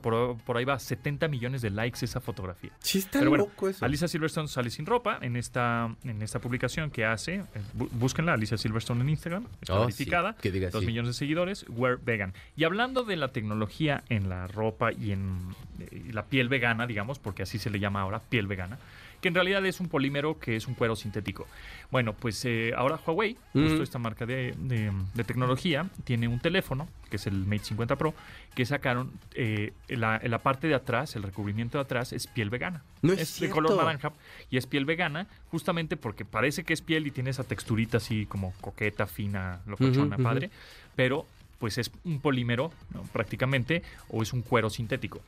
[0.00, 2.70] por, por ahí va, 70 millones de likes esa fotografía.
[2.80, 3.84] Sí, está Pero bueno, loco eso.
[3.84, 7.34] Alicia Silverstone sale sin ropa en esta, en esta publicación que hace.
[7.36, 7.44] eh,
[7.76, 9.46] bú- Búsquenla, Alicia Silverstone en Instagram.
[9.60, 10.34] Está Oh, verificada.
[10.40, 10.50] sí, que
[10.86, 11.64] millones de seguidores.
[11.68, 12.34] Wear vegan.
[12.56, 15.38] Y hablando de la tecnología en la ropa y en
[15.78, 18.78] eh, la piel vegana, digamos, porque así se le llama ahora, piel vegana,
[19.20, 21.46] que en realidad es un polímero que es un cuero sintético.
[21.90, 26.88] Bueno, pues eh, ahora Huawei, justo esta marca de, de- de tecnología, tiene un teléfono,
[27.10, 28.14] que es el Mate 50 Pro,
[28.54, 32.82] que sacaron eh, la, parte de atrás, el recubrimiento de atrás, es piel vegana.
[33.02, 34.12] No es de color naranja
[34.50, 38.26] y es piel vegana, justamente porque parece que es piel y tiene esa texturita así
[38.26, 40.22] como coqueta, fina, locochona, Ujú, ujú.
[40.22, 40.50] padre,
[40.96, 41.26] pero
[41.58, 43.02] pues es un polímero ¿no?
[43.12, 45.20] prácticamente o es un cuero sintético.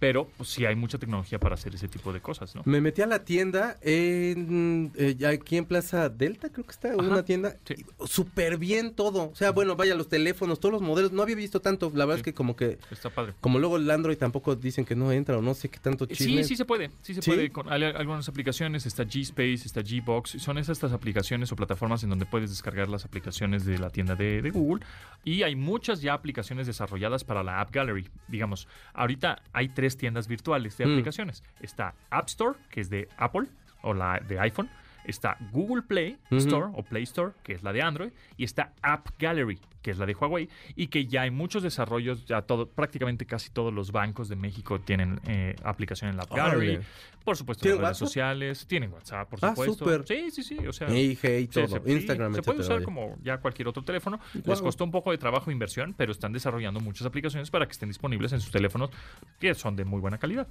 [0.00, 2.62] Pero pues, sí hay mucha tecnología para hacer ese tipo de cosas, ¿no?
[2.64, 7.24] Me metí a la tienda en, eh, aquí en Plaza Delta, creo que está, una
[7.24, 7.56] tienda.
[7.64, 7.74] sí.
[8.06, 9.30] Súper bien todo.
[9.30, 11.12] O sea, bueno, vaya, los teléfonos, todos los modelos.
[11.12, 11.92] No había visto tanto.
[11.94, 12.20] La verdad Sí.
[12.20, 13.34] es que como que, Está padre.
[13.40, 16.42] como luego el Android tampoco dicen que no entra o no sé qué tanto chisme.
[16.42, 17.30] Sí, sí se puede, sí se ¿Sí?
[17.30, 17.50] puede.
[17.50, 22.24] Con algunas aplicaciones, está G-Space, está G-Box, son esas estas aplicaciones o plataformas en donde
[22.24, 24.82] puedes descargar las aplicaciones de la tienda de, de Google.
[25.24, 28.08] Y hay muchas ya aplicaciones desarrolladas para la App Gallery.
[28.28, 30.90] Digamos, ahorita hay tres tiendas virtuales de Mm.
[30.92, 31.42] aplicaciones.
[31.60, 33.46] Está App Store, que es de Apple
[33.82, 34.68] o la de iPhone.
[35.04, 36.18] Está Google Play.
[36.30, 39.98] Store o Play Store, que es la de Android, y está App Gallery, que es
[39.98, 43.92] la de Huawei, y que ya hay muchos desarrollos, ya todo, prácticamente casi todos los
[43.92, 46.68] bancos de México tienen eh, aplicación en la App Gallery.
[46.76, 46.86] Órale.
[47.24, 48.08] Por supuesto, ¿Tienen en redes WhatsApp?
[48.08, 49.84] sociales, tienen WhatsApp, por Ah, supuesto.
[49.84, 50.06] súper.
[50.06, 50.88] Sí, sí, sí, o sea...
[50.90, 51.68] Hey, sí, todo.
[51.68, 54.18] se, Instagram, se puede etcétera, usar como ya cualquier otro teléfono.
[54.32, 54.62] Les Guau.
[54.62, 57.88] costó un poco de trabajo e inversión, pero están desarrollando muchas aplicaciones para que estén
[57.90, 58.90] disponibles en sus teléfonos
[59.38, 60.48] que son de muy buena calidad.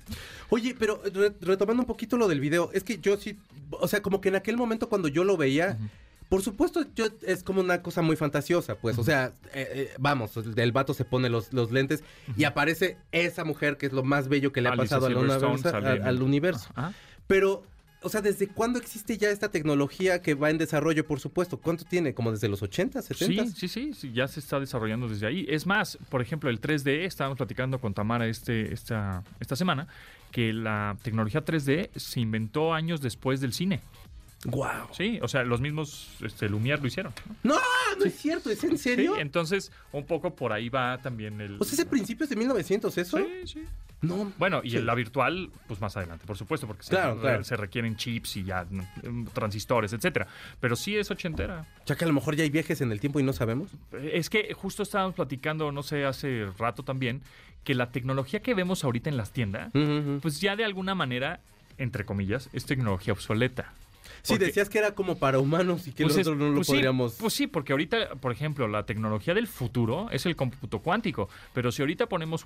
[0.49, 3.39] Oye, pero re- retomando un poquito lo del video, es que yo sí,
[3.71, 5.75] o sea, como que en aquel momento cuando yo lo veía,
[6.29, 10.37] por supuesto, yo es como una cosa muy fantasiosa, pues, o sea, eh, eh, vamos,
[10.37, 12.03] el vato se pone los, los lentes
[12.37, 15.45] y aparece esa mujer que es lo más bello que le ha pasado al, universo-
[16.07, 16.69] al- universo.
[17.27, 17.63] Pero,
[18.01, 21.57] o sea, ¿desde cuándo existe ya esta tecnología que va en desarrollo, por supuesto?
[21.57, 22.13] ¿Cuánto tiene?
[22.13, 23.45] ¿Como desde los 80, 70?
[23.47, 25.45] Sí, sí, sí, sí, ya se está desarrollando desde ahí.
[25.49, 29.87] Es más, por ejemplo, el 3D, estábamos platicando con Tamara este, esta, esta semana,
[30.31, 33.81] que la tecnología 3D se inventó años después del cine.
[34.45, 34.88] ¡Guau!
[34.93, 37.13] Sí, o sea, los mismos este, Lumière lo hicieron.
[37.43, 37.56] ¿no?
[37.56, 37.62] No,
[37.99, 39.15] no es cierto, ¿es en serio?
[39.15, 41.58] Sí, entonces, un poco por ahí va también el...
[41.60, 43.17] o sea, ¿es de principios de 1900 eso?
[43.17, 43.65] Sí, sí.
[44.02, 44.32] No.
[44.38, 44.78] Bueno, y Sí.
[44.78, 47.43] en la virtual, pues más adelante, por supuesto, porque se- Claro, claro.
[47.43, 50.25] se requieren chips y ya mm, transistores, etcétera.
[50.62, 51.65] Pero sí es ochentera.
[51.86, 53.71] Ya que a lo mejor ya hay viajes en el tiempo y no sabemos.
[53.91, 57.21] Es que justo estábamos platicando, no sé, hace rato también,
[57.65, 59.73] que la tecnología que vemos ahorita en las tiendas,
[60.21, 61.41] pues ya de alguna manera,
[61.78, 63.73] entre comillas, es tecnología obsoleta.
[64.21, 66.55] Sí, Porque- decías que era como para humanos y que Pues es- nosotros no lo
[66.55, 67.13] pues sí, podríamos.
[67.19, 71.29] pues sí, porque ahorita, por ejemplo, la tecnología del futuro es el cómputo cuántico.
[71.53, 72.45] Pero si ahorita ponemos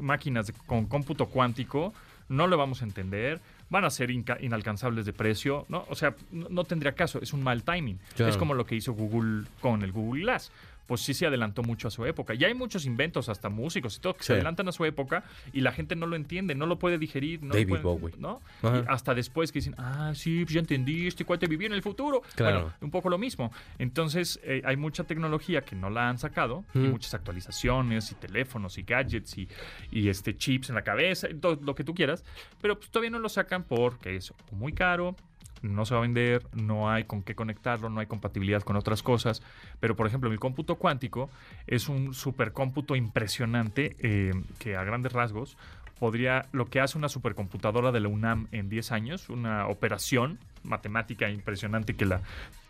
[0.00, 1.92] máquinas con cómputo cuántico,
[2.28, 3.40] no lo vamos a entender.
[3.70, 5.84] van a ser inalcanzables de precio, ¿no?
[5.90, 7.98] O sea, no, no tendría caso, es un mal timing.
[8.16, 8.30] Claro.
[8.32, 10.50] Es como lo que hizo Google con el Google Glass.
[10.88, 12.32] Pues sí se adelantó mucho a su época.
[12.34, 15.22] Y hay muchos inventos, hasta músicos y todo, que se adelantan a su época
[15.52, 17.42] y la gente no lo entiende, no lo puede digerir.
[17.42, 18.14] No David Bowie.
[18.18, 21.82] Y hasta después que dicen, ah, sí, pues ya entendí, este cuate vivía en el
[21.82, 22.22] futuro.
[22.34, 22.60] Claro.
[22.62, 23.52] Bueno, un poco lo mismo.
[23.78, 26.90] Entonces, eh, hay mucha tecnología que no la han sacado, y Mm.
[26.90, 29.46] muchas actualizaciones, y teléfonos, y gadgets, y,
[29.90, 32.24] y, este chips en la cabeza, y todo lo que tú quieras,
[32.62, 35.14] pero pues, todavía no lo sacan porque es muy caro,
[35.62, 39.02] no se va a vender, no hay con qué conectarlo, no hay compatibilidad con otras
[39.02, 39.42] cosas.
[39.80, 41.30] Pero, por ejemplo, el cómputo cuántico
[41.66, 45.56] es un supercómputo impresionante eh, que a grandes rasgos
[45.98, 51.30] podría, lo que hace una supercomputadora de la UNAM en 10 años, una operación matemática
[51.30, 52.20] impresionante que la,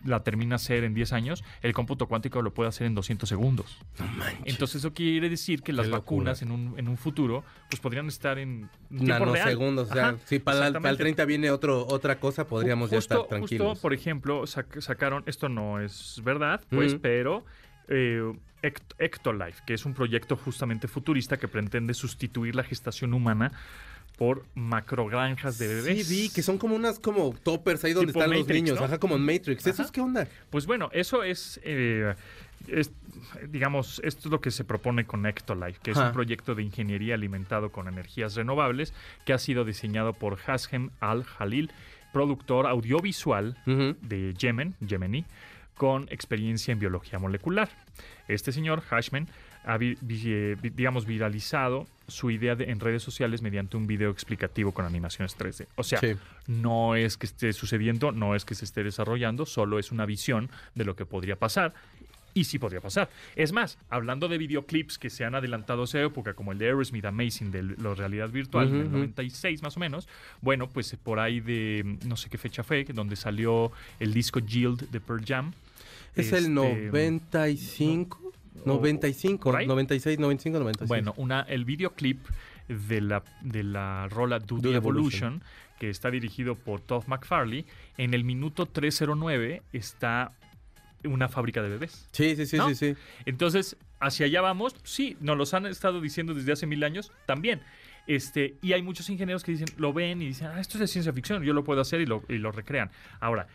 [0.05, 3.29] la termina a hacer en 10 años, el cómputo cuántico lo puede hacer en 200
[3.29, 3.79] segundos.
[4.45, 8.39] Entonces eso quiere decir que las vacunas en un, en un futuro pues podrían estar
[8.39, 8.69] en.
[8.91, 11.03] Nanosegundos, o sea, Ajá, si para, el- para el exactamente.
[11.03, 13.69] 30 viene otro, otra cosa, podríamos ya estar tranquilos.
[13.69, 17.45] Justo, por ejemplo, sac- sacaron, esto no es verdad, pues, pero
[17.89, 18.33] eh,
[18.63, 23.53] Ect- Ectolife, que es un proyecto justamente futurista que pretende sustituir la gestación humana
[24.17, 26.07] por macrogranjas de bebés.
[26.09, 28.85] Sí, vi que son como unas como toppers ahí donde Tipo están los niños, ¿no?
[28.87, 29.65] ajá, como en Matrix.
[29.67, 30.27] ¿Eso es qué onda?
[30.51, 32.15] Pues bueno, eso es, eh,
[32.67, 32.91] es,
[33.49, 37.15] digamos, esto es lo que se propone con Ectolife, que es un proyecto de ingeniería
[37.15, 38.93] alimentado con energías renovables
[39.25, 41.71] que ha sido diseñado por Hashem Al-Halil,
[42.13, 45.27] productor audiovisual de Yemen, yemení,
[45.79, 47.71] con experiencia en biología molecular.
[48.29, 49.27] Este señor, Hashman,
[49.65, 54.11] ha, vi- vi- eh, digamos, viralizado su idea de- en redes sociales mediante un video
[54.11, 55.67] explicativo con animaciones 3D.
[55.77, 56.13] O sea, Sí.
[56.47, 60.51] no es que esté sucediendo, no es que se esté desarrollando, solo es una visión
[60.75, 61.73] de lo que podría pasar.
[62.35, 63.09] Y sí podría pasar.
[63.35, 66.67] Es más, hablando de videoclips que se han adelantado a esa época, como el de
[66.67, 68.97] Aerosmith Amazing de la realidad virtual, Ujú, del ujú.
[68.99, 70.07] 96 más o menos,
[70.41, 74.89] bueno, pues por ahí de no sé qué fecha fue, donde salió el disco Yield
[74.91, 75.53] de Pearl Jam.
[76.19, 78.33] Es el Este, 95,
[78.65, 79.67] no, 95, ¿por ahí?
[79.67, 80.89] 96, 95, 96.
[80.89, 82.19] Bueno, una, el videoclip
[82.69, 85.43] de la, de la rola Do, Do the Evolution, Evolution.
[85.79, 87.65] que está dirigido por Todd McFarley,
[87.97, 90.33] en el minuto 309 está
[91.05, 92.09] una fábrica de bebés.
[92.13, 92.69] Sí, sí, sí, ¿no?
[92.69, 92.95] sí, sí.
[93.25, 94.75] Entonces, hacia allá vamos.
[94.83, 97.61] Sí, nos los han estado diciendo desde hace mil años también.
[98.09, 100.87] Este, y hay muchos ingenieros que dicen, lo ven y dicen, ah, esto es de
[100.89, 102.91] ciencia ficción, yo lo puedo hacer y lo, y lo recrean.
[103.21, 103.47] Ahora,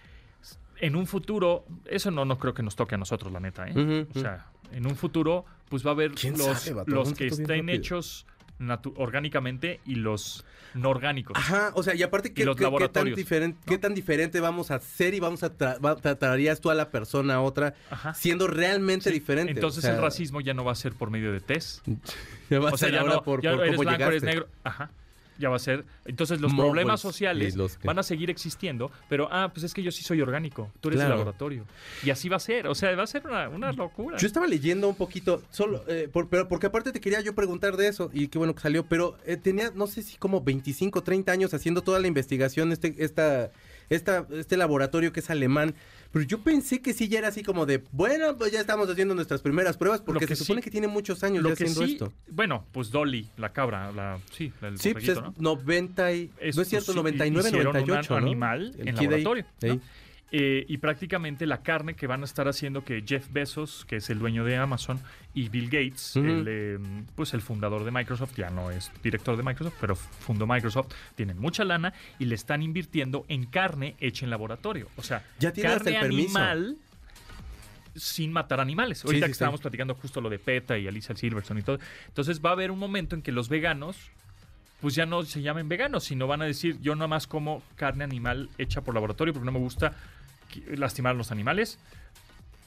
[0.85, 4.05] en un futuro, eso no, no creo que nos toque a nosotros, la neta, ¿eh?
[4.13, 6.83] O sea, en un futuro, pues va a haber ¿Quién los, sabe,
[7.17, 8.25] que estén hechos
[8.95, 11.37] orgánicamente y los no orgánicos.
[11.37, 14.71] Ajá, o sea, y aparte, ¿qué, los qué- qué tan, diferente, ¿qué tan diferente vamos
[14.71, 18.13] a hacer y vamos a tra- va- tratarías tú a la persona a otra Ajá.
[18.15, 19.51] siendo realmente Sí, diferente?
[19.51, 21.85] Entonces O sea, el racismo ya no va a ser por medio de test.
[22.49, 24.03] ya va a O sea, ser ya ahora no, por, ya por eres cómo blanco,
[24.05, 24.47] eres negro.
[24.63, 24.89] Ajá.
[25.39, 25.85] Ya va a ser.
[26.05, 29.81] Entonces los problemas sociales los que- van a seguir existiendo, pero ah, pues es que
[29.81, 30.71] yo sí soy orgánico.
[30.79, 31.13] Tú eres Claro.
[31.13, 31.65] el laboratorio.
[32.03, 32.67] Y así va a ser.
[32.67, 34.17] O sea, va a ser una, una locura.
[34.17, 37.77] Yo estaba leyendo un poquito, solo, eh, por- pero porque aparte te quería yo preguntar
[37.77, 41.01] de eso, y qué bueno que salió, pero eh, tenía, no sé si como 25,
[41.03, 43.51] 30 años haciendo toda la investigación, este, esta,
[43.95, 45.75] esta, este laboratorio que es alemán,
[46.11, 49.15] pero yo pensé que sí ya era así como de, bueno, pues ya estamos haciendo
[49.15, 51.63] nuestras primeras pruebas, porque que se supone sí- que tiene muchos años Lo ya que
[51.63, 52.13] haciendo sí, esto.
[52.29, 55.33] bueno, pues Dolly, la cabra, la, sí, el Sí, pues es ¿no?
[55.37, 58.17] 90 y, no es cierto, sí, 99, hicieron un 98, ¿no?
[58.25, 59.45] animal El en laboratorio.
[59.63, 59.79] ¿no?
[60.35, 64.09] Eh, y prácticamente la carne que van a estar haciendo que Jeff Bezos, que es
[64.09, 64.99] el dueño de Amazon,
[65.35, 66.79] y Bill Gates, el, eh,
[67.13, 71.37] pues el fundador de Microsoft, ya no es director de Microsoft, pero fundó Microsoft, tienen
[71.37, 74.89] mucha lana y le están invirtiendo en carne hecha en laboratorio.
[74.97, 76.77] O sea, Ya tiene hasta carne el animal
[77.95, 79.05] sin matar animales.
[79.05, 79.37] Ahorita sí, que sí.
[79.37, 81.77] estábamos platicando justo lo de PETA y Alicia Silverstone y todo.
[82.07, 84.09] Entonces va a haber un momento en que los veganos
[84.81, 88.03] pues ya no se llamen veganos, sino van a decir yo nada más como carne
[88.03, 89.93] animal hecha por laboratorio porque no me gusta
[90.75, 91.79] lastimar a los animales.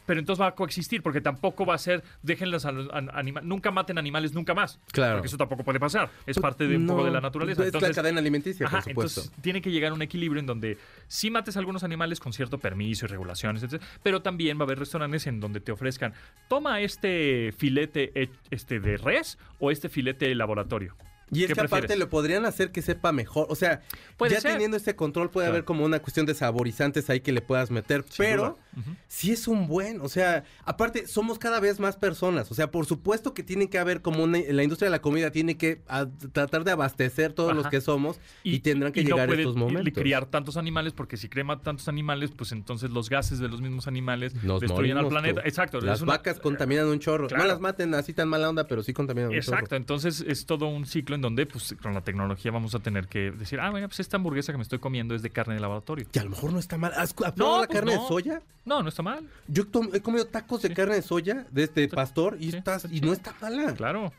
[0.06, 3.40] Pero entonces va a coexistir porque tampoco va a ser déjenlos a los an- anima-
[3.40, 4.78] nunca maten animales nunca más.
[4.92, 5.14] Claro.
[5.16, 6.10] Porque eso tampoco puede pasar.
[6.26, 7.62] Es parte de un poco de la naturaleza.
[7.62, 9.20] Es Entonces, la cadena alimenticia, Ajá, por supuesto.
[9.22, 10.78] entonces tiene que llegar a un equilibrio en donde
[11.08, 13.82] sí mates a algunos animales con cierto permiso y regulaciones, etc.
[14.04, 16.14] Pero también va a haber restaurantes en donde te ofrezcan,
[16.46, 20.94] toma este filete este de res o este filete de laboratorio.
[21.32, 21.98] Y es ¿Qué que aparte prefieres?
[21.98, 23.46] lo podrían hacer que sepa mejor.
[23.50, 23.82] O sea,
[24.16, 24.52] Puede ya ser.
[24.52, 25.54] teniendo este control puede Claro.
[25.56, 28.04] haber como una cuestión de saborizantes ahí que le puedas meter.
[28.08, 28.94] Sin pero duda.
[29.08, 32.86] sí es un buen, o sea, aparte somos cada vez más personas, o sea, por
[32.86, 36.06] supuesto que tiene que haber como una- la industria de la comida tiene que a-
[36.32, 37.70] tratar de abastecer todos los Ajá.
[37.70, 39.94] que somos y, tendrán que y no llegar puede estos momentos.
[39.94, 43.88] criar tantos animales porque si crema tantos animales, pues entonces los gases de los mismos
[43.88, 45.42] animales Nos destruyen al planeta.
[45.42, 45.48] tú.
[45.48, 45.80] Exacto.
[45.80, 47.26] Las una- vacas contaminan un chorro.
[47.26, 47.42] Claro.
[47.42, 49.56] No las maten así tan mala onda, pero sí contaminan un chorro.
[49.56, 53.08] Exacto, entonces es todo un ciclo en donde pues con la tecnología vamos a tener
[53.08, 55.60] que decir, ah, bueno, pues esta hamburguesa que me estoy comiendo es de carne de
[55.60, 56.06] laboratorio.
[56.12, 56.92] Que a lo mejor no está mal.
[56.96, 58.02] ¿Has probado la pues carne no.
[58.02, 58.42] de soya?
[58.64, 62.36] No, no está mal, Yo he comido tacos de carne de soya de este pastor
[62.40, 62.58] y, Sí.
[62.92, 63.74] y no está mala.
[63.74, 64.12] claro.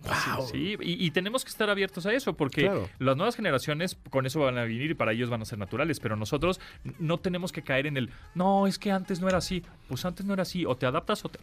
[0.00, 0.46] Wow.
[0.46, 2.88] Sí, y, y tenemos que estar abiertos a eso, porque Claro.
[3.00, 5.98] las nuevas generaciones con eso van a venir y para ellos van a ser naturales,
[5.98, 6.60] pero nosotros
[7.00, 10.24] no tenemos que caer en el, no, es que antes no era así, pues antes
[10.24, 11.40] no era así, o te adaptas o te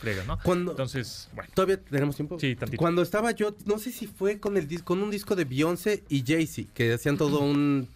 [0.00, 0.38] fregas, ¿no?
[0.42, 2.38] Cuando- Entonces, bueno, ¿Todavía tenemos tiempo?
[2.38, 2.78] Sí, tantito.
[2.80, 6.22] Cuando estaba yo, no sé si fue con el con un disco de Beyoncé y
[6.26, 7.88] Jay-Z, que hacían todo un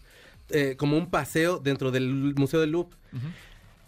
[0.51, 2.97] eh, como un paseo dentro del Museo del Louvre.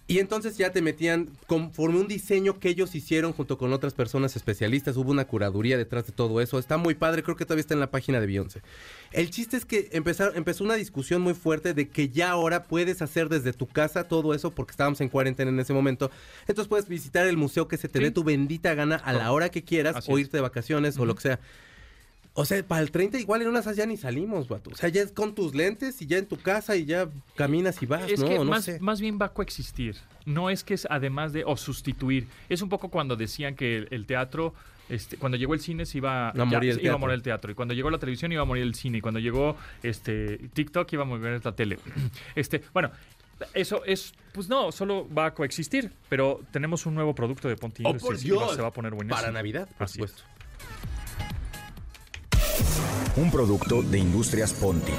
[0.06, 4.36] Y entonces ya te metían conforme un diseño que ellos hicieron junto con otras personas
[4.36, 4.98] especialistas.
[4.98, 6.58] Hubo una curaduría detrás de todo eso.
[6.58, 8.60] Está muy padre, creo que todavía está en la página de Beyoncé.
[9.12, 13.00] El chiste es que empezaron, empezó una discusión muy fuerte de que ya ahora puedes
[13.00, 16.10] hacer desde tu casa todo eso porque estábamos en cuarentena en ese momento.
[16.46, 18.04] Entonces puedes visitar el museo que se te Sí.
[18.04, 21.06] dé tu bendita gana a la hora que quieras Así o irte de vacaciones o
[21.06, 21.40] lo que sea.
[22.36, 24.70] O sea, para el 30 igual en unas ya ni salimos, vato.
[24.72, 27.80] O sea, ya es con tus lentes y ya en tu casa y ya caminas
[27.80, 28.28] y vas, es ¿no?
[28.28, 28.80] que no más, sé.
[28.80, 29.96] más bien va a coexistir.
[30.26, 32.26] No es que es además de o sustituir.
[32.48, 34.52] Es un poco cuando decían que el, el teatro,
[34.88, 36.98] este, cuando llegó el cine se iba, A morir el iba a teatro.
[36.98, 37.52] morir el teatro.
[37.52, 38.98] Y cuando llegó la televisión iba a morir el cine.
[38.98, 41.78] Y cuando llegó este TikTok iba a morir la tele.
[42.34, 42.90] este, bueno.
[43.52, 47.82] Eso es, pues no, solo va a coexistir, pero tenemos un nuevo producto de Ponti
[47.84, 48.56] ¡Oh, Industries por y va- Dios!
[48.56, 49.20] se va a poner buenísimo.
[49.20, 50.14] Para Navidad, por Así es.
[53.16, 54.92] Un producto de Industrias Ponti.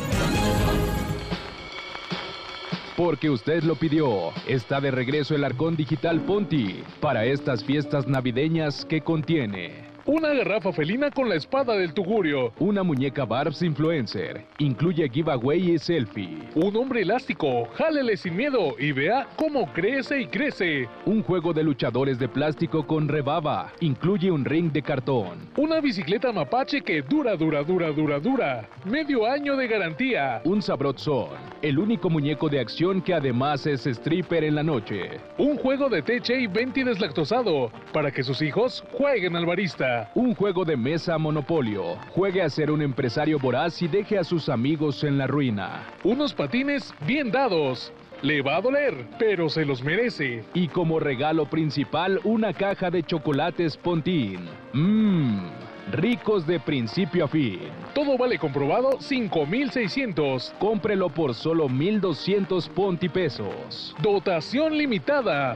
[2.96, 8.86] Porque usted lo pidió, está de regreso el Arcón Digital Ponti para estas fiestas navideñas
[8.86, 12.54] que contiene Una garrafa felina con la espada del tugurio.
[12.60, 17.68] una muñeca Barbs Influencer, incluye giveaway y selfie, Un hombre elástico.
[17.74, 20.88] Jálele sin miedo y vea cómo crece y crece.
[21.08, 26.32] un juego de luchadores de plástico con rebaba, incluye un ring de cartón, Una bicicleta
[26.32, 28.70] mapache que dura, dura, dura, dura, dura.
[28.86, 30.40] Medio año de garantía.
[30.44, 31.30] un sabrozón,
[31.64, 36.04] el único muñeco de acción que además es stripper en la noche, Un juego de
[36.04, 39.95] teche y venti deslactosado para que sus hijos jueguen al barista.
[40.16, 44.50] Un juego de mesa Monopolio, juegue a ser un empresario voraz y deje a sus
[44.50, 45.84] amigos en la ruina.
[46.04, 47.92] Unos patines bien dados.
[48.22, 50.44] Le va a doler, pero se los merece.
[50.54, 54.40] Y como regalo principal, una caja de chocolates Pontín.
[54.74, 55.48] Mmm,
[55.92, 57.60] ricos de principio a fin.
[57.94, 60.56] Todo vale comprobado 5600.
[60.60, 63.96] Cómprelo por solo 1200 Ponti pesos.
[64.02, 65.56] Dotación limitada.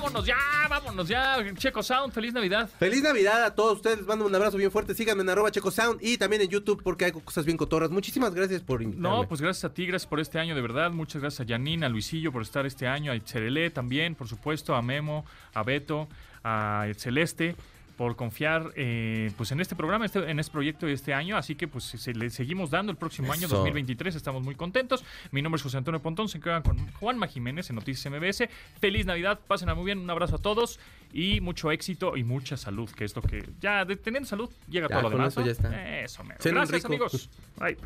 [0.00, 0.36] Vámonos ya,
[0.70, 1.44] vámonos ya.
[1.56, 2.70] Checo Sound, feliz Navidad.
[2.78, 3.98] Feliz Navidad a todos ustedes.
[3.98, 4.94] Les mando un abrazo bien fuerte.
[4.94, 7.90] Síganme en arroba checosound y también en YouTube porque hay cosas bien cotorras.
[7.90, 9.08] Muchísimas gracias por invitarme.
[9.08, 10.92] No, pues gracias a ti, gracias por este año, de verdad.
[10.92, 14.76] Muchas gracias a Janine, a Luisillo por estar este año, a Cerelé también, por supuesto,
[14.76, 16.08] a Memo, a Beto,
[16.44, 17.56] a Celeste
[17.98, 21.36] por confiar eh, pues en este programa, este- en este proyecto de este año.
[21.36, 23.56] Así que pues se, le seguimos dando el próximo año, Eso.
[23.56, 24.14] 2023.
[24.14, 25.04] Estamos muy contentos.
[25.32, 26.28] Mi nombre es José Antonio Pontón.
[26.28, 28.48] Se quedan con Juanma Jiménez en Noticias MBS.
[28.80, 29.98] Feliz Navidad, pásenla muy bien.
[29.98, 30.78] Un abrazo a todos
[31.12, 34.86] y mucho éxito y mucha salud, que es lo que ya de, teniendo salud llega
[34.88, 35.32] Ya, todo lo demás.
[35.32, 35.46] eso ¿no?
[35.46, 35.98] ya está.
[36.00, 36.38] Eso, mero.
[36.40, 36.86] Gracias, rico.
[36.86, 37.28] amigos.
[37.58, 37.76] Bye.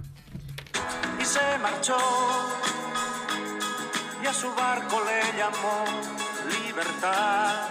[1.21, 1.97] y se marchó.
[4.23, 5.85] Y a su barco le llamó
[6.67, 7.71] libertad.